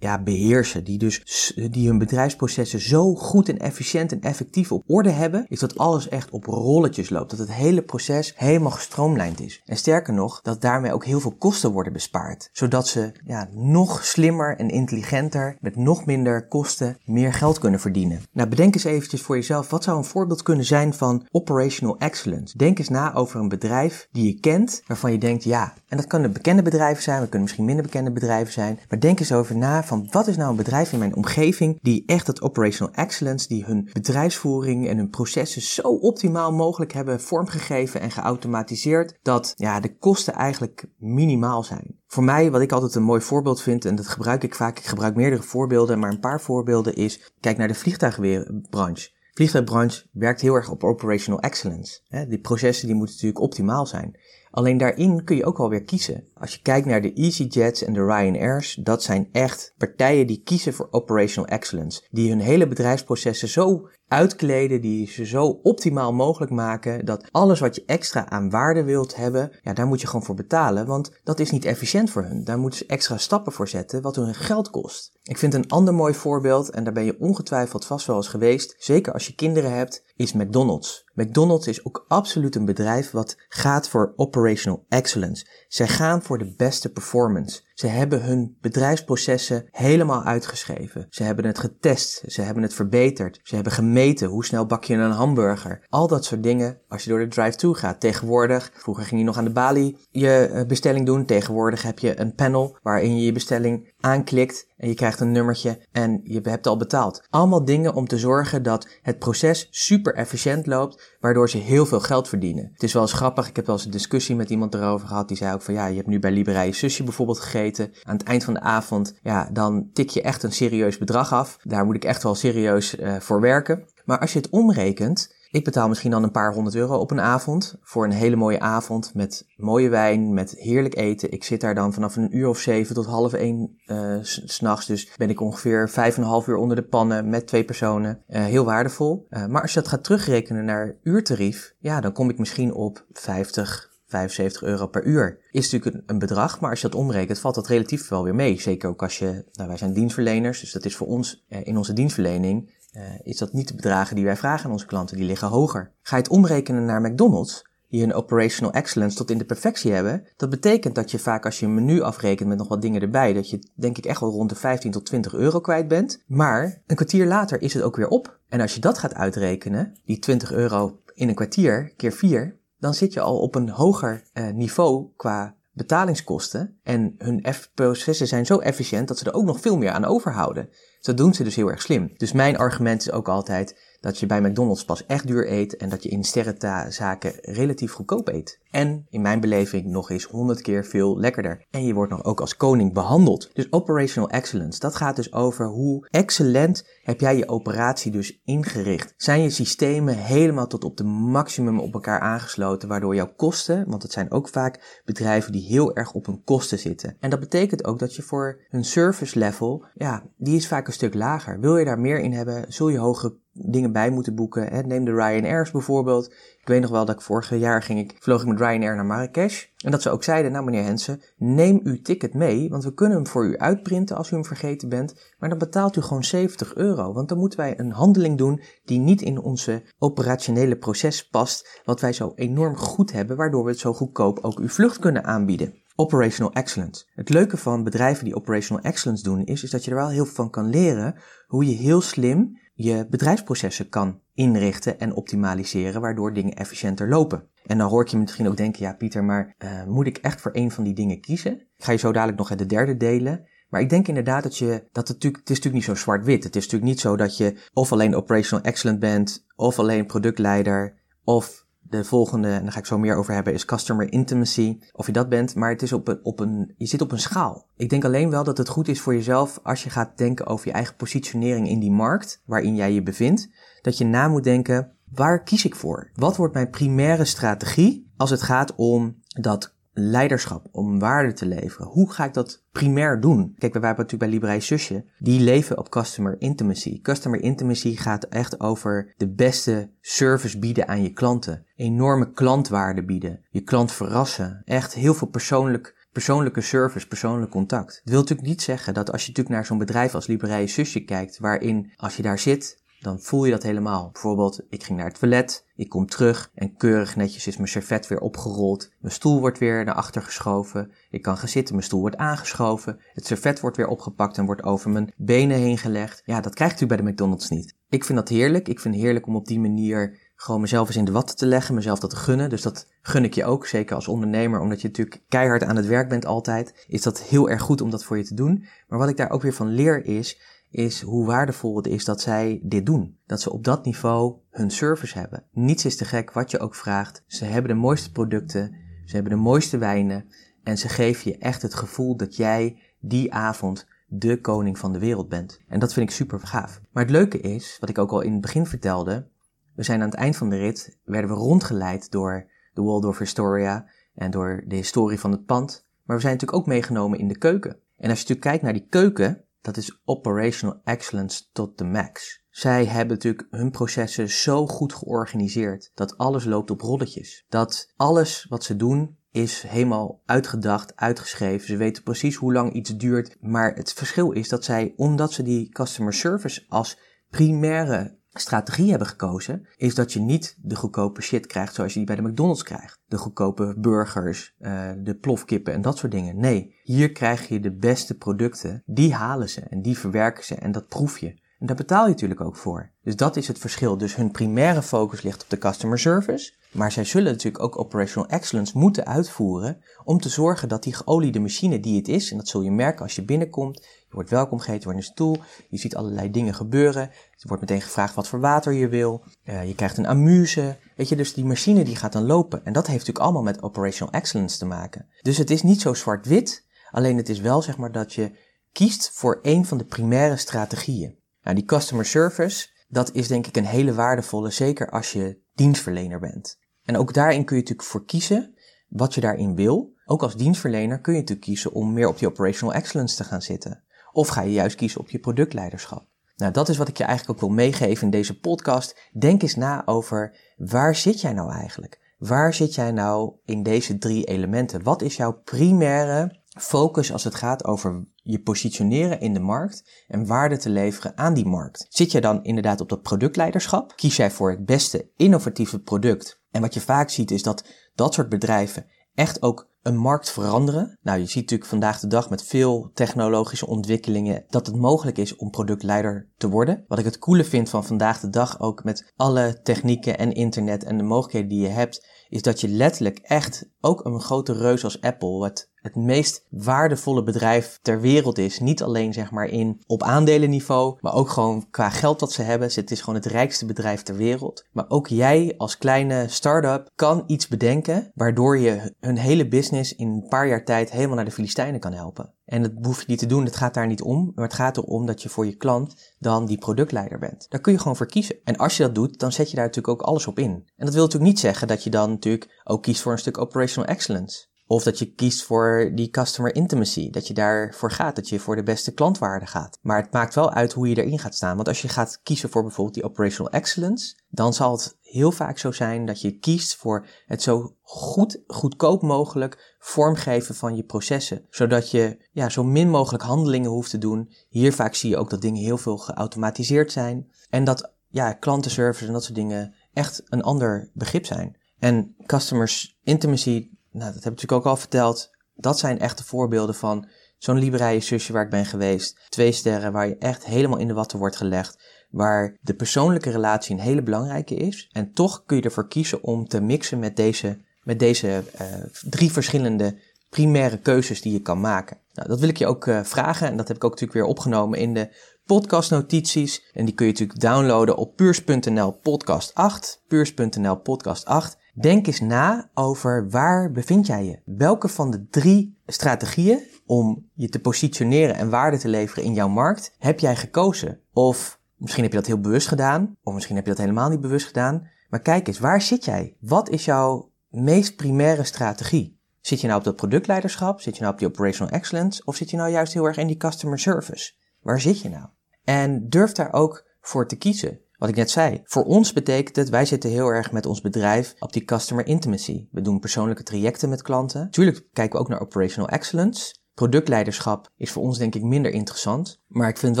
ja, 0.00 0.22
beheersen. 0.22 0.84
Die 0.84 0.98
dus 0.98 1.52
die 1.70 1.88
hun 1.88 1.98
bedrijfsprocessen 1.98 2.80
zo 2.80 3.14
goed 3.14 3.48
en 3.48 3.58
efficiënt 3.58 4.12
en 4.12 4.20
effectief 4.20 4.72
op 4.72 4.82
orde 4.86 5.10
hebben, 5.10 5.46
is 5.48 5.60
dat 5.60 5.78
alles 5.78 6.08
echt 6.08 6.30
op 6.30 6.44
rolletjes 6.44 7.10
loopt. 7.10 7.30
Dat 7.30 7.38
het 7.38 7.52
hele 7.52 7.82
proces 7.82 8.32
helemaal 8.36 8.70
gestroomlijnd 8.70 9.40
is. 9.40 9.62
En 9.64 9.76
sterker 9.76 10.14
nog, 10.14 10.40
dat 10.42 10.60
daarmee 10.60 10.92
ook 10.92 11.04
heel 11.04 11.20
veel 11.20 11.34
kosten 11.38 11.72
worden 11.72 11.92
bespaard. 11.92 12.48
Zodat 12.52 12.88
ze 12.88 13.12
ja, 13.24 13.48
nog 13.52 14.04
slimmer 14.04 14.56
en 14.56 14.68
intelligenter 14.70 15.56
met 15.60 15.76
nog 15.76 16.06
minder 16.06 16.48
kosten 16.48 16.98
meer 17.04 17.32
geld 17.32 17.58
kunnen 17.58 17.80
verdienen. 17.80 18.22
Nou, 18.32 18.48
bedenk 18.48 18.74
eens 18.74 18.84
eventjes 18.84 19.22
voor 19.22 19.36
jezelf, 19.36 19.70
wat 19.70 19.84
zou 19.84 19.98
een 19.98 20.04
voorbeeld 20.04 20.42
kunnen 20.42 20.64
zijn 20.64 20.94
van 20.94 21.26
operational 21.30 21.98
excellence? 21.98 22.56
Denk 22.56 22.78
eens 22.78 22.88
na 22.88 23.14
over 23.14 23.40
een 23.40 23.48
bedrijf 23.48 24.08
die 24.12 24.26
je 24.26 24.40
kent, 24.40 24.82
waarvan 24.86 25.12
je 25.12 25.18
denkt, 25.18 25.44
ja, 25.44 25.72
en 25.88 25.96
dat 25.96 26.06
kunnen 26.06 26.32
bekende 26.32 26.62
bedrijven 26.62 27.02
zijn, 27.02 27.20
we 27.20 27.24
kunnen 27.24 27.42
misschien 27.42 27.64
minder 27.64 27.84
bekende 27.84 28.12
bedrijven 28.12 28.52
zijn, 28.52 28.78
maar 28.88 29.00
denk 29.00 29.20
eens 29.20 29.32
over 29.32 29.47
na 29.56 29.84
van 29.84 30.08
wat 30.10 30.26
is 30.26 30.36
nou 30.36 30.50
een 30.50 30.56
bedrijf 30.56 30.92
in 30.92 30.98
mijn 30.98 31.16
omgeving 31.16 31.78
die 31.82 32.02
echt 32.06 32.26
dat 32.26 32.42
operational 32.42 32.94
excellence, 32.94 33.48
die 33.48 33.64
hun 33.64 33.90
bedrijfsvoering 33.92 34.88
en 34.88 34.96
hun 34.96 35.10
processen 35.10 35.62
zo 35.62 35.88
optimaal 35.88 36.52
mogelijk 36.52 36.92
hebben 36.92 37.20
vormgegeven 37.20 38.00
en 38.00 38.10
geautomatiseerd 38.10 39.18
dat 39.22 39.52
ja, 39.56 39.80
de 39.80 39.96
kosten 39.96 40.34
eigenlijk 40.34 40.84
minimaal 40.98 41.64
zijn. 41.64 41.96
Voor 42.06 42.24
mij, 42.24 42.50
wat 42.50 42.60
ik 42.60 42.72
altijd 42.72 42.94
een 42.94 43.02
mooi 43.02 43.20
voorbeeld 43.20 43.62
vind, 43.62 43.84
en 43.84 43.94
dat 43.94 44.08
gebruik 44.08 44.42
ik 44.42 44.54
vaak, 44.54 44.78
ik 44.78 44.84
gebruik 44.84 45.14
meerdere 45.14 45.42
voorbeelden, 45.42 45.98
maar 45.98 46.10
een 46.10 46.20
paar 46.20 46.40
voorbeelden 46.40 46.94
is, 46.94 47.32
kijk 47.40 47.56
naar 47.56 47.68
de 47.68 47.74
vliegtuigbranche. 47.74 49.10
Vliegtuigbranche 49.34 50.06
werkt 50.12 50.40
heel 50.40 50.54
erg 50.54 50.70
op 50.70 50.84
operational 50.84 51.40
excellence. 51.40 52.00
Die 52.28 52.40
processen 52.40 52.86
die 52.86 52.96
moeten 52.96 53.14
natuurlijk 53.14 53.42
optimaal 53.42 53.86
zijn. 53.86 54.16
Alleen 54.58 54.78
daarin 54.78 55.24
kun 55.24 55.36
je 55.36 55.44
ook 55.44 55.58
wel 55.58 55.68
weer 55.68 55.84
kiezen. 55.84 56.24
Als 56.34 56.54
je 56.54 56.62
kijkt 56.62 56.86
naar 56.86 57.02
de 57.02 57.12
EasyJets 57.12 57.84
en 57.84 57.92
de 57.92 58.04
Ryanairs, 58.04 58.74
dat 58.74 59.02
zijn 59.02 59.28
echt 59.32 59.74
partijen 59.76 60.26
die 60.26 60.42
kiezen 60.44 60.72
voor 60.72 60.88
operational 60.90 61.48
excellence. 61.48 62.02
Die 62.10 62.28
hun 62.28 62.40
hele 62.40 62.68
bedrijfsprocessen 62.68 63.48
zo 63.48 63.88
uitkleden, 64.08 64.80
die 64.80 65.06
ze 65.06 65.26
zo 65.26 65.44
optimaal 65.62 66.12
mogelijk 66.12 66.50
maken 66.50 67.04
dat 67.04 67.28
alles 67.30 67.60
wat 67.60 67.74
je 67.74 67.82
extra 67.86 68.30
aan 68.30 68.50
waarde 68.50 68.82
wilt 68.82 69.16
hebben, 69.16 69.50
ja, 69.62 69.72
daar 69.72 69.86
moet 69.86 70.00
je 70.00 70.06
gewoon 70.06 70.24
voor 70.24 70.34
betalen, 70.34 70.86
want 70.86 71.12
dat 71.24 71.40
is 71.40 71.50
niet 71.50 71.64
efficiënt 71.64 72.10
voor 72.10 72.22
hun. 72.22 72.44
Daar 72.44 72.58
moeten 72.58 72.78
ze 72.78 72.86
extra 72.86 73.16
stappen 73.16 73.52
voor 73.52 73.68
zetten, 73.68 74.02
wat 74.02 74.16
hun 74.16 74.34
geld 74.34 74.70
kost. 74.70 75.12
Ik 75.22 75.38
vind 75.38 75.54
een 75.54 75.68
ander 75.68 75.94
mooi 75.94 76.14
voorbeeld, 76.14 76.70
en 76.70 76.84
daar 76.84 76.92
ben 76.92 77.04
je 77.04 77.20
ongetwijfeld 77.20 77.84
vast 77.84 78.06
wel 78.06 78.16
eens 78.16 78.28
geweest, 78.28 78.74
zeker 78.78 79.12
als 79.12 79.26
je 79.26 79.34
kinderen 79.34 79.72
hebt, 79.72 80.02
is 80.18 80.32
McDonald's. 80.32 81.04
McDonald's 81.14 81.66
is 81.66 81.84
ook 81.84 82.04
absoluut 82.08 82.54
een 82.54 82.64
bedrijf 82.64 83.10
wat 83.10 83.36
gaat 83.48 83.88
voor 83.88 84.12
operational 84.16 84.84
excellence. 84.88 85.46
Zij 85.68 85.88
gaan 85.88 86.22
voor 86.22 86.38
de 86.38 86.54
beste 86.56 86.92
performance. 86.92 87.60
Ze 87.78 87.86
hebben 87.86 88.22
hun 88.22 88.56
bedrijfsprocessen 88.60 89.64
helemaal 89.70 90.22
uitgeschreven. 90.22 91.06
Ze 91.10 91.22
hebben 91.22 91.44
het 91.44 91.58
getest. 91.58 92.22
Ze 92.26 92.42
hebben 92.42 92.62
het 92.62 92.74
verbeterd. 92.74 93.40
Ze 93.42 93.54
hebben 93.54 93.72
gemeten 93.72 94.28
hoe 94.28 94.44
snel 94.44 94.66
bak 94.66 94.84
je 94.84 94.94
een 94.94 95.10
hamburger. 95.10 95.86
Al 95.88 96.08
dat 96.08 96.24
soort 96.24 96.42
dingen 96.42 96.80
als 96.88 97.04
je 97.04 97.10
door 97.10 97.18
de 97.18 97.28
drive-thru 97.28 97.74
gaat. 97.74 98.00
Tegenwoordig, 98.00 98.70
vroeger 98.74 99.04
ging 99.04 99.20
je 99.20 99.26
nog 99.26 99.36
aan 99.36 99.44
de 99.44 99.50
balie 99.50 99.98
je 100.10 100.50
eh, 100.52 100.66
bestelling 100.66 101.06
doen. 101.06 101.24
Tegenwoordig 101.24 101.82
heb 101.82 101.98
je 101.98 102.20
een 102.20 102.34
panel 102.34 102.76
waarin 102.82 103.16
je 103.16 103.24
je 103.24 103.32
bestelling 103.32 103.92
aanklikt 104.00 104.66
en 104.78 104.88
je 104.88 104.94
krijgt 104.94 105.20
een 105.20 105.32
nummertje 105.32 105.80
en 105.92 106.20
je 106.22 106.40
hebt 106.42 106.66
al 106.66 106.76
betaald. 106.76 107.26
Allemaal 107.30 107.64
dingen 107.64 107.94
om 107.94 108.06
te 108.06 108.18
zorgen 108.18 108.62
dat 108.62 108.88
het 109.02 109.18
proces 109.18 109.68
super 109.70 110.14
efficiënt 110.14 110.66
loopt, 110.66 111.16
waardoor 111.20 111.50
ze 111.50 111.58
heel 111.58 111.86
veel 111.86 112.00
geld 112.00 112.28
verdienen. 112.28 112.70
Het 112.72 112.82
is 112.82 112.92
wel 112.92 113.02
eens 113.02 113.12
grappig, 113.12 113.48
ik 113.48 113.56
heb 113.56 113.66
wel 113.66 113.74
eens 113.74 113.84
een 113.84 113.90
discussie 113.90 114.36
met 114.36 114.50
iemand 114.50 114.74
erover 114.74 115.08
gehad, 115.08 115.28
die 115.28 115.36
zei 115.36 115.54
ook 115.54 115.62
van 115.62 115.74
ja, 115.74 115.86
je 115.86 115.96
hebt 115.96 116.08
nu 116.08 116.18
bij 116.18 116.30
Liberaïe 116.30 116.72
Sushi 116.72 117.04
bijvoorbeeld 117.04 117.38
Aan 117.76 118.16
het 118.16 118.22
eind 118.22 118.44
van 118.44 118.54
de 118.54 118.60
avond, 118.60 119.14
ja, 119.22 119.48
dan 119.52 119.90
tik 119.92 120.10
je 120.10 120.22
echt 120.22 120.42
een 120.42 120.52
serieus 120.52 120.98
bedrag 120.98 121.32
af. 121.32 121.58
Daar 121.62 121.84
moet 121.84 121.94
ik 121.94 122.04
echt 122.04 122.22
wel 122.22 122.34
serieus 122.34 122.98
uh, 122.98 123.16
voor 123.16 123.40
werken. 123.40 123.84
Maar 124.04 124.18
als 124.18 124.32
je 124.32 124.38
het 124.38 124.50
omrekent, 124.50 125.36
ik 125.50 125.64
betaal 125.64 125.88
misschien 125.88 126.10
dan 126.10 126.22
een 126.22 126.30
paar 126.30 126.54
honderd 126.54 126.76
euro 126.76 126.96
op 126.96 127.10
een 127.10 127.20
avond 127.20 127.76
voor 127.82 128.04
een 128.04 128.10
hele 128.10 128.36
mooie 128.36 128.60
avond 128.60 129.14
met 129.14 129.46
mooie 129.56 129.88
wijn, 129.88 130.34
met 130.34 130.54
heerlijk 130.56 130.96
eten. 130.96 131.32
Ik 131.32 131.44
zit 131.44 131.60
daar 131.60 131.74
dan 131.74 131.92
vanaf 131.92 132.16
een 132.16 132.36
uur 132.36 132.48
of 132.48 132.58
zeven 132.58 132.94
tot 132.94 133.06
half 133.06 133.32
één 133.32 133.78
uh, 133.86 134.16
s'nachts. 134.22 134.86
Dus 134.86 135.12
ben 135.16 135.30
ik 135.30 135.40
ongeveer 135.40 135.88
vijf 135.88 136.16
en 136.16 136.22
een 136.22 136.28
half 136.28 136.46
uur 136.46 136.56
onder 136.56 136.76
de 136.76 136.82
pannen 136.82 137.28
met 137.28 137.46
twee 137.46 137.64
personen. 137.64 138.22
Uh, 138.28 138.44
heel 138.44 138.64
waardevol. 138.64 139.26
Maar 139.48 139.62
als 139.62 139.72
je 139.72 139.80
dat 139.80 139.88
gaat 139.88 140.04
terugrekenen 140.04 140.64
naar 140.64 140.96
uurtarief, 141.02 141.74
ja, 141.78 142.00
dan 142.00 142.12
kom 142.12 142.30
ik 142.30 142.38
misschien 142.38 142.74
op 142.74 143.04
50, 143.12 143.87
75 144.08 144.62
euro 144.62 144.86
per 144.86 145.04
uur. 145.04 145.38
Is 145.50 145.70
natuurlijk 145.70 146.02
een, 146.06 146.18
bedrag, 146.18 146.60
maar 146.60 146.70
als 146.70 146.80
je 146.80 146.88
dat 146.88 147.00
omrekent, 147.00 147.38
valt 147.38 147.54
dat 147.54 147.66
relatief 147.66 148.08
wel 148.08 148.24
weer 148.24 148.34
mee. 148.34 148.60
Zeker 148.60 148.88
ook 148.88 149.02
als 149.02 149.18
je, 149.18 149.44
nou, 149.52 149.68
wij 149.68 149.78
zijn 149.78 149.92
dienstverleners, 149.92 150.60
dus 150.60 150.72
dat 150.72 150.84
is 150.84 150.96
voor 150.96 151.06
ons 151.06 151.46
in 151.48 151.76
onze 151.76 151.92
dienstverlening 151.92 152.70
uh, 152.96 153.02
is 153.22 153.38
dat 153.38 153.52
niet 153.52 153.68
de 153.68 153.74
bedragen 153.74 154.16
die 154.16 154.24
wij 154.24 154.36
vragen 154.36 154.64
aan 154.64 154.72
onze 154.72 154.86
klanten, 154.86 155.16
die 155.16 155.26
liggen 155.26 155.48
hoger. 155.48 155.92
Ga 156.02 156.16
je 156.16 156.22
het 156.22 156.30
omrekenen 156.30 156.84
naar 156.84 157.00
McDonald's, 157.00 157.66
die 157.88 158.00
hun 158.00 158.14
operational 158.14 158.72
excellence 158.72 159.16
tot 159.16 159.30
in 159.30 159.38
de 159.38 159.44
perfectie 159.44 159.92
hebben, 159.92 160.26
dat 160.36 160.50
betekent 160.50 160.94
dat 160.94 161.10
je 161.10 161.18
vaak 161.18 161.44
als 161.44 161.60
je 161.60 161.66
een 161.66 161.74
menu 161.74 162.00
afrekent 162.00 162.48
met 162.48 162.58
nog 162.58 162.68
wat 162.68 162.82
dingen 162.82 163.00
erbij, 163.00 163.32
dat 163.32 163.50
je 163.50 163.58
denk 163.74 163.98
ik 163.98 164.06
echt 164.06 164.20
wel 164.20 164.30
rond 164.30 164.48
de 164.48 164.54
15 164.54 164.90
tot 164.90 165.06
20 165.06 165.34
euro 165.34 165.60
kwijt 165.60 165.88
bent. 165.88 166.22
Maar 166.26 166.82
een 166.86 166.96
kwartier 166.96 167.26
later 167.26 167.62
is 167.62 167.74
het 167.74 167.82
ook 167.82 167.96
weer 167.96 168.08
op. 168.08 168.38
En 168.48 168.60
als 168.60 168.74
je 168.74 168.80
dat 168.80 168.98
gaat 168.98 169.14
uitrekenen, 169.14 169.94
die 170.04 170.18
20 170.18 170.52
euro 170.52 170.98
in 171.14 171.28
een 171.28 171.34
kwartier 171.34 171.92
keer 171.96 172.12
4, 172.12 172.57
dan 172.78 172.94
zit 172.94 173.12
je 173.12 173.20
al 173.20 173.38
op 173.38 173.54
een 173.54 173.68
hoger 173.68 174.22
uh, 174.34 174.50
niveau 174.50 175.08
qua 175.16 175.56
betalingskosten. 175.72 176.78
En 176.82 177.14
hun 177.18 177.44
processen 177.74 178.26
zijn 178.26 178.46
zo 178.46 178.58
efficiënt 178.58 179.08
dat 179.08 179.18
ze 179.18 179.24
er 179.24 179.34
ook 179.34 179.44
nog 179.44 179.60
veel 179.60 179.76
meer 179.76 179.90
aan 179.90 180.04
overhouden. 180.04 180.68
Dat 181.00 181.16
doen 181.16 181.34
ze 181.34 181.44
dus 181.44 181.56
heel 181.56 181.70
erg 181.70 181.82
slim. 181.82 182.12
Dus 182.16 182.32
mijn 182.32 182.56
argument 182.56 183.00
is 183.00 183.12
ook 183.12 183.28
altijd 183.28 183.96
dat 184.00 184.18
je 184.18 184.26
bij 184.26 184.40
McDonald's 184.40 184.84
pas 184.84 185.06
echt 185.06 185.26
duur 185.26 185.52
eet 185.52 185.76
en 185.76 185.88
dat 185.88 186.02
je 186.02 186.08
in 186.08 186.24
sterrenzaken 186.24 187.32
relatief 187.40 187.92
goedkoop 187.92 188.28
eet. 188.28 188.60
En 188.70 189.06
in 189.10 189.20
mijn 189.20 189.40
beleving 189.40 189.86
nog 189.86 190.10
eens 190.10 190.24
honderd 190.24 190.60
keer 190.60 190.84
veel 190.84 191.18
lekkerder. 191.18 191.66
En 191.70 191.84
je 191.84 191.94
wordt 191.94 192.12
nog 192.12 192.24
ook 192.24 192.40
als 192.40 192.56
koning 192.56 192.92
behandeld. 192.92 193.50
Dus 193.52 193.72
operational 193.72 194.28
excellence, 194.28 194.78
dat 194.78 194.94
gaat 194.94 195.16
dus 195.16 195.32
over 195.32 195.66
hoe 195.66 196.06
excellent 196.10 196.86
heb 197.08 197.20
jij 197.20 197.36
je 197.36 197.48
operatie 197.48 198.12
dus 198.12 198.40
ingericht. 198.44 199.14
Zijn 199.16 199.42
je 199.42 199.50
systemen 199.50 200.16
helemaal 200.16 200.66
tot 200.66 200.84
op 200.84 200.96
de 200.96 201.04
maximum 201.04 201.80
op 201.80 201.94
elkaar 201.94 202.20
aangesloten, 202.20 202.88
waardoor 202.88 203.14
jouw 203.14 203.32
kosten, 203.36 203.84
want 203.88 204.02
het 204.02 204.12
zijn 204.12 204.30
ook 204.32 204.48
vaak 204.48 205.02
bedrijven 205.04 205.52
die 205.52 205.66
heel 205.66 205.96
erg 205.96 206.12
op 206.12 206.26
hun 206.26 206.44
kosten 206.44 206.78
zitten. 206.78 207.16
En 207.20 207.30
dat 207.30 207.40
betekent 207.40 207.84
ook 207.84 207.98
dat 207.98 208.14
je 208.14 208.22
voor 208.22 208.60
hun 208.68 208.84
service 208.84 209.38
level, 209.38 209.84
ja, 209.94 210.22
die 210.36 210.56
is 210.56 210.68
vaak 210.68 210.86
een 210.86 210.92
stuk 210.92 211.14
lager. 211.14 211.60
Wil 211.60 211.76
je 211.76 211.84
daar 211.84 212.00
meer 212.00 212.20
in 212.20 212.32
hebben, 212.32 212.72
zul 212.72 212.88
je 212.88 212.98
hoge 212.98 213.36
dingen 213.52 213.92
bij 213.92 214.10
moeten 214.10 214.34
boeken. 214.34 214.88
Neem 214.88 215.04
de 215.04 215.14
Ryanair's 215.14 215.70
bijvoorbeeld. 215.70 216.26
Ik 216.60 216.68
weet 216.68 216.80
nog 216.80 216.90
wel 216.90 217.04
dat 217.04 217.14
ik 217.14 217.22
vorig 217.22 217.58
jaar 217.58 217.82
ging 217.82 217.98
ik, 217.98 218.16
vloog 218.18 218.40
ik 218.40 218.48
met 218.48 218.58
Ryanair 218.58 218.94
naar 218.94 219.06
Marrakesh. 219.06 219.66
En 219.84 219.90
dat 219.90 220.02
ze 220.02 220.10
ook 220.10 220.24
zeiden, 220.24 220.52
nou 220.52 220.64
meneer 220.64 220.84
Hensen, 220.84 221.22
neem 221.36 221.80
uw 221.82 222.02
ticket 222.02 222.34
mee, 222.34 222.68
want 222.68 222.84
we 222.84 222.94
kunnen 222.94 223.16
hem 223.16 223.26
voor 223.26 223.46
u 223.46 223.58
uitprinten 223.58 224.16
als 224.16 224.30
u 224.30 224.34
hem 224.34 224.44
vergeten 224.44 224.88
bent. 224.88 225.14
Maar 225.38 225.48
dan 225.48 225.58
betaalt 225.58 225.96
u 225.96 226.00
gewoon 226.00 226.24
70 226.24 226.74
euro, 226.74 227.12
want 227.12 227.28
dan 227.28 227.38
moeten 227.38 227.58
wij 227.58 227.78
een 227.78 227.92
handeling 227.92 228.38
doen 228.38 228.60
die 228.84 228.98
niet 228.98 229.22
in 229.22 229.40
onze 229.40 229.82
operationele 229.98 230.76
proces 230.76 231.28
past, 231.28 231.80
wat 231.84 232.00
wij 232.00 232.12
zo 232.12 232.32
enorm 232.34 232.76
goed 232.76 233.12
hebben, 233.12 233.36
waardoor 233.36 233.64
we 233.64 233.70
het 233.70 233.78
zo 233.78 233.92
goedkoop 233.92 234.38
ook 234.42 234.58
uw 234.58 234.68
vlucht 234.68 234.98
kunnen 234.98 235.24
aanbieden. 235.24 235.74
Operational 235.94 236.52
excellence. 236.52 237.04
Het 237.14 237.28
leuke 237.28 237.56
van 237.56 237.84
bedrijven 237.84 238.24
die 238.24 238.36
operational 238.36 238.82
excellence 238.82 239.22
doen 239.22 239.44
is, 239.44 239.62
is 239.62 239.70
dat 239.70 239.84
je 239.84 239.90
er 239.90 239.96
wel 239.96 240.08
heel 240.08 240.24
veel 240.24 240.34
van 240.34 240.50
kan 240.50 240.70
leren 240.70 241.14
hoe 241.46 241.66
je 241.66 241.74
heel 241.74 242.00
slim 242.00 242.58
je 242.74 243.06
bedrijfsprocessen 243.10 243.88
kan 243.88 244.20
inrichten 244.38 244.98
en 244.98 245.14
optimaliseren, 245.14 246.00
waardoor 246.00 246.32
dingen 246.32 246.54
efficiënter 246.54 247.08
lopen. 247.08 247.48
En 247.66 247.78
dan 247.78 247.88
hoor 247.88 248.02
ik 248.02 248.08
je 248.08 248.16
misschien 248.18 248.48
ook 248.48 248.56
denken, 248.56 248.82
ja 248.82 248.92
Pieter, 248.92 249.24
maar 249.24 249.54
uh, 249.58 249.84
moet 249.84 250.06
ik 250.06 250.16
echt 250.16 250.40
voor 250.40 250.50
een 250.54 250.70
van 250.70 250.84
die 250.84 250.94
dingen 250.94 251.20
kiezen? 251.20 251.52
Ik 251.52 251.84
ga 251.84 251.92
je 251.92 251.98
zo 251.98 252.12
dadelijk 252.12 252.38
nog 252.38 252.56
de 252.56 252.66
derde 252.66 252.96
delen. 252.96 253.46
Maar 253.68 253.80
ik 253.80 253.90
denk 253.90 254.08
inderdaad 254.08 254.42
dat 254.42 254.58
je, 254.58 254.88
dat 254.92 255.08
het 255.08 255.16
natuurlijk, 255.16 255.42
het 255.42 255.50
is 255.50 255.56
natuurlijk 255.56 255.74
niet 255.74 255.96
zo 255.96 256.02
zwart-wit. 256.02 256.44
Het 256.44 256.56
is 256.56 256.62
natuurlijk 256.62 256.90
niet 256.90 257.00
zo 257.00 257.16
dat 257.16 257.36
je 257.36 257.68
of 257.72 257.92
alleen 257.92 258.14
operational 258.14 258.64
excellent 258.64 258.98
bent, 258.98 259.46
of 259.56 259.78
alleen 259.78 260.06
productleider, 260.06 260.98
of 261.24 261.66
de 261.90 262.04
volgende, 262.04 262.48
en 262.48 262.62
daar 262.62 262.72
ga 262.72 262.78
ik 262.78 262.86
zo 262.86 262.98
meer 262.98 263.16
over 263.16 263.34
hebben, 263.34 263.52
is 263.52 263.64
customer 263.64 264.12
intimacy. 264.12 264.78
Of 264.92 265.06
je 265.06 265.12
dat 265.12 265.28
bent, 265.28 265.54
maar 265.54 265.70
het 265.70 265.82
is 265.82 265.92
op 265.92 266.08
een, 266.08 266.18
op 266.22 266.40
een, 266.40 266.74
je 266.76 266.86
zit 266.86 267.00
op 267.00 267.12
een 267.12 267.20
schaal. 267.20 267.66
Ik 267.76 267.90
denk 267.90 268.04
alleen 268.04 268.30
wel 268.30 268.44
dat 268.44 268.58
het 268.58 268.68
goed 268.68 268.88
is 268.88 269.00
voor 269.00 269.14
jezelf 269.14 269.60
als 269.62 269.82
je 269.84 269.90
gaat 269.90 270.18
denken 270.18 270.46
over 270.46 270.66
je 270.66 270.72
eigen 270.72 270.96
positionering 270.96 271.68
in 271.68 271.80
die 271.80 271.90
markt 271.90 272.42
waarin 272.44 272.74
jij 272.74 272.92
je 272.92 273.02
bevindt. 273.02 273.48
Dat 273.82 273.98
je 273.98 274.04
na 274.04 274.28
moet 274.28 274.44
denken, 274.44 274.92
waar 275.12 275.42
kies 275.42 275.64
ik 275.64 275.74
voor? 275.74 276.10
Wat 276.14 276.36
wordt 276.36 276.54
mijn 276.54 276.70
primaire 276.70 277.24
strategie 277.24 278.10
als 278.16 278.30
het 278.30 278.42
gaat 278.42 278.74
om 278.74 279.16
dat 279.28 279.76
leiderschap, 280.00 280.68
om 280.70 280.98
waarde 280.98 281.32
te 281.32 281.46
leveren. 281.46 281.86
Hoe 281.86 282.12
ga 282.12 282.24
ik 282.24 282.34
dat 282.34 282.64
primair 282.72 283.20
doen? 283.20 283.54
Kijk, 283.58 283.72
we 283.72 283.86
hebben 283.86 284.04
natuurlijk 284.04 284.18
bij 284.18 284.28
Librei 284.28 284.60
Susje, 284.60 285.04
die 285.18 285.40
leven 285.40 285.78
op 285.78 285.90
customer 285.90 286.36
intimacy. 286.38 287.00
Customer 287.00 287.42
intimacy 287.42 287.96
gaat 287.96 288.24
echt 288.24 288.60
over 288.60 289.14
de 289.16 289.28
beste 289.28 289.90
service 290.00 290.58
bieden 290.58 290.88
aan 290.88 291.02
je 291.02 291.12
klanten. 291.12 291.66
Enorme 291.76 292.32
klantwaarde 292.32 293.04
bieden. 293.04 293.40
Je 293.50 293.60
klant 293.60 293.92
verrassen. 293.92 294.62
Echt 294.64 294.94
heel 294.94 295.14
veel 295.14 295.28
persoonlijk 295.28 295.96
persoonlijke 296.12 296.60
service, 296.60 297.08
persoonlijk 297.08 297.50
contact. 297.50 298.00
Dat 298.04 298.12
wil 298.12 298.20
natuurlijk 298.20 298.48
niet 298.48 298.62
zeggen 298.62 298.94
dat 298.94 299.12
als 299.12 299.22
je 299.22 299.28
natuurlijk 299.28 299.56
naar 299.56 299.66
zo'n 299.66 299.78
bedrijf 299.78 300.14
als 300.14 300.26
Librei 300.26 300.68
Susje 300.68 301.04
kijkt, 301.04 301.38
waarin 301.38 301.92
als 301.96 302.16
je 302.16 302.22
daar 302.22 302.38
zit, 302.38 302.82
dan 303.00 303.20
voel 303.20 303.44
je 303.44 303.50
dat 303.50 303.62
helemaal. 303.62 304.10
Bijvoorbeeld, 304.12 304.60
ik 304.68 304.84
ging 304.84 304.98
naar 304.98 305.08
het 305.08 305.18
toilet, 305.18 305.64
ik 305.76 305.88
kom 305.88 306.06
terug 306.06 306.50
en 306.54 306.76
keurig 306.76 307.16
netjes 307.16 307.46
is 307.46 307.56
mijn 307.56 307.68
servet 307.68 308.06
weer 308.06 308.20
opgerold. 308.20 308.90
Mijn 309.00 309.14
stoel 309.14 309.40
wordt 309.40 309.58
weer 309.58 309.84
naar 309.84 309.94
achter 309.94 310.22
geschoven. 310.22 310.92
Ik 311.10 311.22
kan 311.22 311.36
gaan 311.36 311.48
zitten, 311.48 311.74
mijn 311.74 311.86
stoel 311.86 312.00
wordt 312.00 312.16
aangeschoven. 312.16 313.00
Het 313.12 313.26
servet 313.26 313.60
wordt 313.60 313.76
weer 313.76 313.88
opgepakt 313.88 314.38
en 314.38 314.46
wordt 314.46 314.62
over 314.62 314.90
mijn 314.90 315.12
benen 315.16 315.56
heen 315.56 315.78
gelegd. 315.78 316.22
Ja, 316.24 316.40
dat 316.40 316.54
krijgt 316.54 316.80
u 316.80 316.86
bij 316.86 316.96
de 316.96 317.02
McDonald's 317.02 317.48
niet. 317.48 317.74
Ik 317.88 318.04
vind 318.04 318.18
dat 318.18 318.28
heerlijk. 318.28 318.68
Ik 318.68 318.80
vind 318.80 318.94
het 318.94 319.02
heerlijk 319.02 319.26
om 319.26 319.36
op 319.36 319.46
die 319.46 319.60
manier 319.60 320.18
gewoon 320.34 320.60
mezelf 320.60 320.86
eens 320.86 320.96
in 320.96 321.04
de 321.04 321.12
watten 321.12 321.36
te 321.36 321.46
leggen, 321.46 321.74
mezelf 321.74 321.98
dat 321.98 322.10
te 322.10 322.16
gunnen. 322.16 322.50
Dus 322.50 322.62
dat 322.62 322.86
gun 323.02 323.24
ik 323.24 323.34
je 323.34 323.44
ook, 323.44 323.66
zeker 323.66 323.94
als 323.94 324.08
ondernemer, 324.08 324.60
omdat 324.60 324.80
je 324.80 324.88
natuurlijk 324.88 325.22
keihard 325.28 325.62
aan 325.62 325.76
het 325.76 325.86
werk 325.86 326.08
bent 326.08 326.26
altijd. 326.26 326.84
Is 326.88 327.02
dat 327.02 327.22
heel 327.22 327.50
erg 327.50 327.62
goed 327.62 327.80
om 327.80 327.90
dat 327.90 328.04
voor 328.04 328.16
je 328.16 328.24
te 328.24 328.34
doen. 328.34 328.66
Maar 328.88 328.98
wat 328.98 329.08
ik 329.08 329.16
daar 329.16 329.30
ook 329.30 329.42
weer 329.42 329.52
van 329.52 329.68
leer 329.68 330.04
is, 330.04 330.40
is 330.70 331.02
hoe 331.02 331.26
waardevol 331.26 331.76
het 331.76 331.86
is 331.86 332.04
dat 332.04 332.20
zij 332.20 332.60
dit 332.62 332.86
doen. 332.86 333.18
Dat 333.26 333.40
ze 333.40 333.52
op 333.52 333.64
dat 333.64 333.84
niveau 333.84 334.36
hun 334.50 334.70
service 334.70 335.18
hebben. 335.18 335.44
Niets 335.52 335.84
is 335.84 335.96
te 335.96 336.04
gek 336.04 336.32
wat 336.32 336.50
je 336.50 336.58
ook 336.58 336.74
vraagt. 336.74 337.22
Ze 337.26 337.44
hebben 337.44 337.70
de 337.70 337.80
mooiste 337.80 338.12
producten, 338.12 338.74
ze 339.04 339.14
hebben 339.14 339.32
de 339.32 339.38
mooiste 339.38 339.78
wijnen 339.78 340.28
en 340.62 340.78
ze 340.78 340.88
geven 340.88 341.30
je 341.30 341.38
echt 341.38 341.62
het 341.62 341.74
gevoel 341.74 342.16
dat 342.16 342.36
jij 342.36 342.80
die 343.00 343.32
avond 343.32 343.86
de 344.06 344.40
koning 344.40 344.78
van 344.78 344.92
de 344.92 344.98
wereld 344.98 345.28
bent. 345.28 345.60
En 345.68 345.78
dat 345.80 345.92
vind 345.92 346.08
ik 346.08 346.14
super 346.14 346.40
gaaf. 346.40 346.80
Maar 346.92 347.02
het 347.02 347.12
leuke 347.12 347.40
is, 347.40 347.76
wat 347.80 347.88
ik 347.88 347.98
ook 347.98 348.10
al 348.10 348.20
in 348.20 348.32
het 348.32 348.40
begin 348.40 348.66
vertelde, 348.66 349.28
we 349.74 349.82
zijn 349.82 350.02
aan 350.02 350.08
het 350.08 350.18
eind 350.18 350.36
van 350.36 350.50
de 350.50 350.56
rit, 350.56 350.98
werden 351.04 351.30
we 351.30 351.36
rondgeleid 351.36 352.10
door 352.10 352.50
de 352.74 352.82
Waldorf 352.82 353.20
Astoria 353.20 353.86
en 354.14 354.30
door 354.30 354.64
de 354.66 354.76
historie 354.76 355.20
van 355.20 355.30
het 355.30 355.44
pand. 355.44 355.86
Maar 356.04 356.16
we 356.16 356.22
zijn 356.22 356.32
natuurlijk 356.32 356.60
ook 356.60 356.66
meegenomen 356.66 357.18
in 357.18 357.28
de 357.28 357.38
keuken. 357.38 357.70
En 357.70 358.10
als 358.10 358.20
je 358.20 358.28
natuurlijk 358.28 358.40
kijkt 358.40 358.62
naar 358.62 358.72
die 358.72 358.86
keuken, 358.88 359.44
dat 359.60 359.76
is 359.76 360.00
operational 360.04 360.80
excellence 360.84 361.42
tot 361.52 361.78
de 361.78 361.84
max. 361.84 362.42
Zij 362.50 362.84
hebben 362.86 363.16
natuurlijk 363.16 363.46
hun 363.50 363.70
processen 363.70 364.30
zo 364.30 364.66
goed 364.66 364.92
georganiseerd 364.92 365.90
dat 365.94 366.16
alles 366.16 366.44
loopt 366.44 366.70
op 366.70 366.80
rolletjes. 366.80 367.44
Dat 367.48 367.92
alles 367.96 368.46
wat 368.48 368.64
ze 368.64 368.76
doen 368.76 369.18
is 369.30 369.62
helemaal 369.62 370.22
uitgedacht, 370.24 370.96
uitgeschreven. 370.96 371.66
Ze 371.66 371.76
weten 371.76 372.02
precies 372.02 372.36
hoe 372.36 372.52
lang 372.52 372.72
iets 372.72 372.96
duurt. 372.96 373.36
Maar 373.40 373.74
het 373.74 373.92
verschil 373.92 374.30
is 374.30 374.48
dat 374.48 374.64
zij, 374.64 374.92
omdat 374.96 375.32
ze 375.32 375.42
die 375.42 375.68
customer 375.68 376.12
service 376.12 376.64
als 376.68 376.98
primaire 377.30 378.17
strategie 378.40 378.90
hebben 378.90 379.08
gekozen, 379.08 379.66
is 379.76 379.94
dat 379.94 380.12
je 380.12 380.20
niet 380.20 380.56
de 380.62 380.76
goedkope 380.76 381.22
shit 381.22 381.46
krijgt 381.46 381.74
zoals 381.74 381.92
je 381.92 381.98
die 381.98 382.06
bij 382.06 382.16
de 382.16 382.28
McDonald's 382.28 382.62
krijgt. 382.62 383.00
De 383.06 383.18
goedkope 383.18 383.74
burgers, 383.78 384.54
uh, 384.60 384.90
de 384.98 385.14
plofkippen 385.14 385.72
en 385.72 385.80
dat 385.80 385.98
soort 385.98 386.12
dingen. 386.12 386.40
Nee, 386.40 386.74
hier 386.82 387.12
krijg 387.12 387.48
je 387.48 387.60
de 387.60 387.72
beste 387.72 388.16
producten. 388.16 388.82
Die 388.86 389.14
halen 389.14 389.48
ze 389.48 389.60
en 389.60 389.82
die 389.82 389.98
verwerken 389.98 390.44
ze 390.44 390.54
en 390.54 390.72
dat 390.72 390.88
proef 390.88 391.18
je. 391.18 391.34
En 391.58 391.66
daar 391.66 391.76
betaal 391.76 392.04
je 392.04 392.10
natuurlijk 392.10 392.40
ook 392.40 392.56
voor. 392.56 392.92
Dus 393.02 393.16
dat 393.16 393.36
is 393.36 393.48
het 393.48 393.58
verschil. 393.58 393.98
Dus 393.98 394.16
hun 394.16 394.30
primaire 394.30 394.82
focus 394.82 395.22
ligt 395.22 395.42
op 395.42 395.50
de 395.50 395.58
customer 395.58 395.98
service. 395.98 396.52
Maar 396.72 396.92
zij 396.92 397.04
zullen 397.04 397.32
natuurlijk 397.32 397.64
ook 397.64 397.78
operational 397.78 398.28
excellence 398.28 398.78
moeten 398.78 399.06
uitvoeren 399.06 399.82
om 400.04 400.20
te 400.20 400.28
zorgen 400.28 400.68
dat 400.68 400.82
die 400.82 400.94
geoliede 400.94 401.38
machine 401.40 401.80
die 401.80 401.96
het 401.96 402.08
is, 402.08 402.30
en 402.30 402.36
dat 402.36 402.48
zul 402.48 402.60
je 402.60 402.70
merken 402.70 403.02
als 403.02 403.14
je 403.14 403.24
binnenkomt, 403.24 403.76
je 403.76 404.14
wordt 404.14 404.30
welkom 404.30 404.58
geheten, 404.58 404.80
je 404.80 404.84
wordt 404.84 404.98
in 405.00 405.06
een 405.06 405.12
stoel, 405.12 405.44
je 405.68 405.78
ziet 405.78 405.96
allerlei 405.96 406.30
dingen 406.30 406.54
gebeuren, 406.54 407.02
er 407.02 407.48
wordt 407.48 407.62
meteen 407.62 407.80
gevraagd 407.80 408.14
wat 408.14 408.28
voor 408.28 408.40
water 408.40 408.72
je 408.72 408.88
wil, 408.88 409.24
uh, 409.44 409.66
je 409.66 409.74
krijgt 409.74 409.96
een 409.96 410.06
amuse, 410.06 410.76
weet 410.96 411.08
je, 411.08 411.16
dus 411.16 411.34
die 411.34 411.44
machine 411.44 411.84
die 411.84 411.96
gaat 411.96 412.12
dan 412.12 412.26
lopen. 412.26 412.64
En 412.64 412.72
dat 412.72 412.86
heeft 412.86 412.98
natuurlijk 412.98 413.24
allemaal 413.24 413.42
met 413.42 413.62
operational 413.62 414.12
excellence 414.12 414.58
te 414.58 414.66
maken. 414.66 415.06
Dus 415.22 415.38
het 415.38 415.50
is 415.50 415.62
niet 415.62 415.80
zo 415.80 415.94
zwart-wit, 415.94 416.66
alleen 416.90 417.16
het 417.16 417.28
is 417.28 417.40
wel 417.40 417.62
zeg 417.62 417.76
maar 417.76 417.92
dat 417.92 418.12
je 418.14 418.32
kiest 418.72 419.10
voor 419.12 419.38
een 419.42 419.64
van 419.64 419.78
de 419.78 419.84
primaire 419.84 420.36
strategieën. 420.36 421.17
Nou, 421.48 421.60
die 421.60 421.68
customer 421.68 422.04
service, 422.04 422.68
dat 422.88 423.14
is 423.14 423.28
denk 423.28 423.46
ik 423.46 423.56
een 423.56 423.64
hele 423.64 423.94
waardevolle, 423.94 424.50
zeker 424.50 424.90
als 424.90 425.12
je 425.12 425.38
dienstverlener 425.54 426.20
bent. 426.20 426.58
En 426.84 426.96
ook 426.96 427.14
daarin 427.14 427.44
kun 427.44 427.56
je 427.56 427.62
natuurlijk 427.62 427.88
voor 427.88 428.04
kiezen 428.04 428.54
wat 428.88 429.14
je 429.14 429.20
daarin 429.20 429.54
wil. 429.54 429.92
Ook 430.04 430.22
als 430.22 430.36
dienstverlener 430.36 431.00
kun 431.00 431.12
je 431.12 431.18
natuurlijk 431.18 431.46
kiezen 431.46 431.72
om 431.72 431.92
meer 431.92 432.08
op 432.08 432.18
die 432.18 432.28
operational 432.28 432.74
excellence 432.74 433.16
te 433.16 433.24
gaan 433.24 433.42
zitten. 433.42 433.84
Of 434.12 434.28
ga 434.28 434.42
je 434.42 434.52
juist 434.52 434.76
kiezen 434.76 435.00
op 435.00 435.08
je 435.08 435.18
productleiderschap. 435.18 436.06
Nou, 436.36 436.52
dat 436.52 436.68
is 436.68 436.76
wat 436.76 436.88
ik 436.88 436.96
je 436.96 437.04
eigenlijk 437.04 437.42
ook 437.42 437.48
wil 437.48 437.56
meegeven 437.56 438.04
in 438.04 438.10
deze 438.10 438.40
podcast. 438.40 439.00
Denk 439.18 439.42
eens 439.42 439.54
na 439.54 439.86
over 439.86 440.36
waar 440.56 440.94
zit 440.94 441.20
jij 441.20 441.32
nou 441.32 441.52
eigenlijk? 441.52 442.14
Waar 442.18 442.54
zit 442.54 442.74
jij 442.74 442.92
nou 442.92 443.32
in 443.44 443.62
deze 443.62 443.98
drie 443.98 444.24
elementen? 444.24 444.82
Wat 444.82 445.02
is 445.02 445.16
jouw 445.16 445.32
primaire 445.32 446.40
focus 446.58 447.12
als 447.12 447.24
het 447.24 447.34
gaat 447.34 447.64
over 447.64 448.06
je 448.14 448.40
positioneren 448.40 449.20
in 449.20 449.32
de 449.32 449.40
markt 449.40 450.04
en 450.08 450.26
waarde 450.26 450.56
te 450.56 450.70
leveren 450.70 451.16
aan 451.16 451.34
die 451.34 451.46
markt. 451.46 451.86
Zit 451.88 452.12
jij 452.12 452.20
dan 452.20 452.44
inderdaad 452.44 452.80
op 452.80 452.88
dat 452.88 453.02
productleiderschap? 453.02 453.92
Kies 453.96 454.16
jij 454.16 454.30
voor 454.30 454.50
het 454.50 454.64
beste 454.64 455.10
innovatieve 455.16 455.78
product? 455.78 456.40
En 456.50 456.60
wat 456.60 456.74
je 456.74 456.80
vaak 456.80 457.10
ziet 457.10 457.30
is 457.30 457.42
dat 457.42 457.64
dat 457.94 458.14
soort 458.14 458.28
bedrijven 458.28 458.86
echt 459.14 459.42
ook 459.42 459.68
een 459.82 459.96
markt 459.96 460.30
veranderen. 460.30 460.98
Nou, 461.02 461.18
je 461.18 461.26
ziet 461.26 461.40
natuurlijk 461.40 461.70
vandaag 461.70 462.00
de 462.00 462.06
dag 462.06 462.30
met 462.30 462.42
veel 462.42 462.90
technologische 462.94 463.66
ontwikkelingen 463.66 464.44
dat 464.48 464.66
het 464.66 464.76
mogelijk 464.76 465.18
is 465.18 465.36
om 465.36 465.50
productleider 465.50 466.28
te 466.36 466.48
worden. 466.48 466.84
Wat 466.88 466.98
ik 466.98 467.04
het 467.04 467.18
coole 467.18 467.44
vind 467.44 467.68
van 467.68 467.84
vandaag 467.84 468.20
de 468.20 468.30
dag 468.30 468.60
ook 468.60 468.84
met 468.84 469.12
alle 469.16 469.60
technieken 469.62 470.18
en 470.18 470.32
internet 470.32 470.84
en 470.84 470.96
de 470.96 471.02
mogelijkheden 471.02 471.48
die 471.48 471.60
je 471.60 471.68
hebt, 471.68 472.06
is 472.28 472.42
dat 472.42 472.60
je 472.60 472.68
letterlijk 472.68 473.18
echt 473.18 473.70
ook 473.80 474.04
een 474.04 474.20
grote 474.20 474.52
reus 474.52 474.84
als 474.84 475.00
Apple, 475.00 475.38
wat 475.38 475.70
het 475.80 475.94
meest 475.94 476.46
waardevolle 476.50 477.22
bedrijf 477.22 477.78
ter 477.82 478.00
wereld 478.00 478.38
is. 478.38 478.60
Niet 478.60 478.82
alleen 478.82 479.12
zeg 479.12 479.30
maar 479.30 479.46
in 479.46 479.82
op 479.86 480.02
aandelenniveau, 480.02 480.98
maar 481.00 481.14
ook 481.14 481.28
gewoon 481.28 481.70
qua 481.70 481.90
geld 481.90 482.20
dat 482.20 482.32
ze 482.32 482.42
hebben. 482.42 482.68
Het 482.74 482.90
is 482.90 483.00
gewoon 483.00 483.14
het 483.14 483.26
rijkste 483.26 483.66
bedrijf 483.66 484.02
ter 484.02 484.16
wereld. 484.16 484.64
Maar 484.72 484.84
ook 484.88 485.06
jij 485.06 485.54
als 485.56 485.78
kleine 485.78 486.24
start-up 486.28 486.90
kan 486.94 487.24
iets 487.26 487.48
bedenken 487.48 488.10
waardoor 488.14 488.58
je 488.58 488.94
hun 489.00 489.18
hele 489.18 489.48
business 489.48 489.94
in 489.94 490.08
een 490.08 490.28
paar 490.28 490.48
jaar 490.48 490.64
tijd 490.64 490.90
helemaal 490.90 491.16
naar 491.16 491.24
de 491.24 491.30
Filistijnen 491.30 491.80
kan 491.80 491.92
helpen. 491.92 492.32
En 492.44 492.62
dat 492.62 492.72
hoef 492.82 493.00
je 493.00 493.04
niet 493.08 493.18
te 493.18 493.26
doen, 493.26 493.44
het 493.44 493.56
gaat 493.56 493.74
daar 493.74 493.86
niet 493.86 494.02
om. 494.02 494.32
Maar 494.34 494.44
het 494.44 494.54
gaat 494.54 494.76
erom 494.76 495.06
dat 495.06 495.22
je 495.22 495.28
voor 495.28 495.46
je 495.46 495.56
klant 495.56 496.14
dan 496.18 496.46
die 496.46 496.58
productleider 496.58 497.18
bent. 497.18 497.46
Daar 497.48 497.60
kun 497.60 497.72
je 497.72 497.78
gewoon 497.78 497.96
voor 497.96 498.06
kiezen. 498.06 498.36
En 498.44 498.56
als 498.56 498.76
je 498.76 498.82
dat 498.82 498.94
doet, 498.94 499.18
dan 499.18 499.32
zet 499.32 499.50
je 499.50 499.56
daar 499.56 499.66
natuurlijk 499.66 500.00
ook 500.00 500.06
alles 500.06 500.26
op 500.26 500.38
in. 500.38 500.50
En 500.76 500.84
dat 500.84 500.94
wil 500.94 501.02
natuurlijk 501.02 501.30
niet 501.30 501.40
zeggen 501.40 501.68
dat 501.68 501.84
je 501.84 501.90
dan 501.90 502.10
natuurlijk 502.10 502.60
ook 502.64 502.82
kiest 502.82 503.02
voor 503.02 503.12
een 503.12 503.18
stuk 503.18 503.38
operational 503.38 503.88
excellence. 503.88 504.46
Of 504.70 504.82
dat 504.82 504.98
je 504.98 505.12
kiest 505.12 505.42
voor 505.42 505.90
die 505.94 506.10
customer 506.10 506.54
intimacy. 506.54 507.10
Dat 507.10 507.26
je 507.26 507.34
daarvoor 507.34 507.90
gaat. 507.90 508.16
Dat 508.16 508.28
je 508.28 508.38
voor 508.38 508.56
de 508.56 508.62
beste 508.62 508.92
klantwaarde 508.92 509.46
gaat. 509.46 509.78
Maar 509.82 510.02
het 510.02 510.12
maakt 510.12 510.34
wel 510.34 510.52
uit 510.52 510.72
hoe 510.72 510.88
je 510.88 511.02
erin 511.02 511.18
gaat 511.18 511.34
staan. 511.34 511.56
Want 511.56 511.68
als 511.68 511.82
je 511.82 511.88
gaat 511.88 512.20
kiezen 512.22 512.50
voor 512.50 512.62
bijvoorbeeld 512.62 512.94
die 512.94 513.04
operational 513.04 513.52
excellence. 513.52 514.16
Dan 514.28 514.54
zal 514.54 514.72
het 514.72 514.96
heel 515.00 515.32
vaak 515.32 515.58
zo 515.58 515.72
zijn 515.72 516.06
dat 516.06 516.20
je 516.20 516.38
kiest 516.38 516.76
voor 516.76 517.06
het 517.26 517.42
zo 517.42 517.76
goed, 517.82 518.42
goedkoop 518.46 519.02
mogelijk 519.02 519.76
vormgeven 519.78 520.54
van 520.54 520.76
je 520.76 520.84
processen. 520.84 521.46
Zodat 521.50 521.90
je 521.90 522.28
ja, 522.32 522.48
zo 522.48 522.64
min 522.64 522.90
mogelijk 522.90 523.22
handelingen 523.22 523.70
hoeft 523.70 523.90
te 523.90 523.98
doen. 523.98 524.32
Hier 524.48 524.72
vaak 524.72 524.94
zie 524.94 525.10
je 525.10 525.16
ook 525.16 525.30
dat 525.30 525.40
dingen 525.40 525.62
heel 525.62 525.78
veel 525.78 525.98
geautomatiseerd 525.98 526.92
zijn. 526.92 527.30
En 527.50 527.64
dat 527.64 527.92
ja, 528.08 528.32
klantenservice 528.32 529.06
en 529.06 529.12
dat 529.12 529.24
soort 529.24 529.34
dingen 529.34 529.74
echt 529.92 530.22
een 530.24 530.42
ander 530.42 530.90
begrip 530.94 531.26
zijn. 531.26 531.56
En 531.78 532.14
customers 532.26 532.98
intimacy, 533.02 533.70
nou, 533.90 534.12
dat 534.12 534.24
heb 534.24 534.32
ik 534.32 534.38
natuurlijk 534.38 534.52
ook 534.52 534.66
al 534.72 534.76
verteld. 534.76 535.30
Dat 535.54 535.78
zijn 535.78 535.98
echte 535.98 536.24
voorbeelden 536.24 536.74
van 536.74 537.08
zo'n 537.38 537.58
liberije 537.58 538.00
zusje 538.00 538.32
waar 538.32 538.44
ik 538.44 538.50
ben 538.50 538.66
geweest. 538.66 539.18
Twee 539.28 539.52
sterren 539.52 539.92
waar 539.92 540.08
je 540.08 540.18
echt 540.18 540.44
helemaal 540.44 540.78
in 540.78 540.88
de 540.88 540.94
watten 540.94 541.18
wordt 541.18 541.36
gelegd. 541.36 541.78
Waar 542.10 542.56
de 542.60 542.74
persoonlijke 542.74 543.30
relatie 543.30 543.74
een 543.74 543.82
hele 543.82 544.02
belangrijke 544.02 544.54
is. 544.54 544.88
En 544.92 545.12
toch 545.12 545.42
kun 545.46 545.56
je 545.56 545.62
ervoor 545.62 545.88
kiezen 545.88 546.22
om 546.22 546.48
te 546.48 546.60
mixen 546.60 546.98
met 546.98 547.16
deze, 547.16 547.58
met 547.82 547.98
deze 547.98 548.42
uh, 548.60 548.66
drie 549.10 549.32
verschillende 549.32 549.98
primaire 550.30 550.78
keuzes 550.78 551.22
die 551.22 551.32
je 551.32 551.42
kan 551.42 551.60
maken. 551.60 551.96
Nou, 552.12 552.28
dat 552.28 552.40
wil 552.40 552.48
ik 552.48 552.58
je 552.58 552.66
ook 552.66 552.86
uh, 552.86 553.04
vragen. 553.04 553.48
En 553.48 553.56
dat 553.56 553.68
heb 553.68 553.76
ik 553.76 553.84
ook 553.84 553.90
natuurlijk 553.90 554.18
weer 554.18 554.28
opgenomen 554.28 554.78
in 554.78 554.94
de 554.94 555.08
podcastnotities. 555.46 556.70
En 556.72 556.84
die 556.84 556.94
kun 556.94 557.06
je 557.06 557.12
natuurlijk 557.12 557.40
downloaden 557.40 557.96
op 557.96 558.16
puurs.nl 558.16 558.92
podcast 558.92 559.54
8. 559.54 560.02
Puurs.nl 560.08 560.76
podcast 560.76 561.24
8. 561.24 561.56
Denk 561.80 562.06
eens 562.06 562.20
na 562.20 562.70
over 562.74 563.30
waar 563.30 563.72
bevind 563.72 564.06
jij 564.06 564.24
je? 564.24 564.40
Welke 564.44 564.88
van 564.88 565.10
de 565.10 565.26
drie 565.28 565.78
strategieën 565.86 566.60
om 566.86 567.28
je 567.34 567.48
te 567.48 567.60
positioneren 567.60 568.34
en 568.34 568.50
waarde 568.50 568.78
te 568.78 568.88
leveren 568.88 569.24
in 569.24 569.34
jouw 569.34 569.48
markt 569.48 569.94
heb 569.98 570.20
jij 570.20 570.36
gekozen? 570.36 571.00
Of 571.12 571.60
misschien 571.76 572.02
heb 572.02 572.12
je 572.12 572.18
dat 572.18 572.26
heel 572.26 572.40
bewust 572.40 572.68
gedaan, 572.68 573.16
of 573.22 573.34
misschien 573.34 573.56
heb 573.56 573.64
je 573.64 573.70
dat 573.70 573.80
helemaal 573.80 574.08
niet 574.08 574.20
bewust 574.20 574.46
gedaan. 574.46 574.88
Maar 575.08 575.20
kijk 575.20 575.46
eens, 575.46 575.58
waar 575.58 575.82
zit 575.82 576.04
jij? 576.04 576.36
Wat 576.40 576.68
is 576.68 576.84
jouw 576.84 577.30
meest 577.48 577.96
primaire 577.96 578.44
strategie? 578.44 579.20
Zit 579.40 579.60
je 579.60 579.66
nou 579.66 579.78
op 579.78 579.84
dat 579.84 579.96
productleiderschap? 579.96 580.80
Zit 580.80 580.94
je 580.94 581.00
nou 581.00 581.12
op 581.12 581.18
die 581.18 581.28
operational 581.28 581.72
excellence? 581.72 582.22
Of 582.24 582.36
zit 582.36 582.50
je 582.50 582.56
nou 582.56 582.70
juist 582.70 582.92
heel 582.92 583.04
erg 583.04 583.16
in 583.16 583.26
die 583.26 583.36
customer 583.36 583.78
service? 583.78 584.32
Waar 584.60 584.80
zit 584.80 585.00
je 585.00 585.08
nou? 585.08 585.26
En 585.64 586.08
durf 586.08 586.32
daar 586.32 586.52
ook 586.52 586.86
voor 587.00 587.28
te 587.28 587.36
kiezen. 587.36 587.80
Wat 587.98 588.08
ik 588.08 588.16
net 588.16 588.30
zei, 588.30 588.60
voor 588.64 588.84
ons 588.84 589.12
betekent 589.12 589.56
het, 589.56 589.68
wij 589.68 589.84
zitten 589.84 590.10
heel 590.10 590.28
erg 590.28 590.52
met 590.52 590.66
ons 590.66 590.80
bedrijf 590.80 591.34
op 591.38 591.52
die 591.52 591.64
customer 591.64 592.06
intimacy. 592.06 592.66
We 592.70 592.80
doen 592.80 592.98
persoonlijke 592.98 593.42
trajecten 593.42 593.88
met 593.88 594.02
klanten. 594.02 594.50
Tuurlijk 594.50 594.88
kijken 594.92 595.16
we 595.16 595.24
ook 595.24 595.28
naar 595.28 595.40
operational 595.40 595.88
excellence. 595.88 596.56
Productleiderschap 596.74 597.70
is 597.76 597.90
voor 597.90 598.02
ons 598.02 598.18
denk 598.18 598.34
ik 598.34 598.42
minder 598.42 598.72
interessant, 598.72 599.40
maar 599.46 599.68
ik 599.68 599.78
vind 599.78 599.90
het 599.90 600.00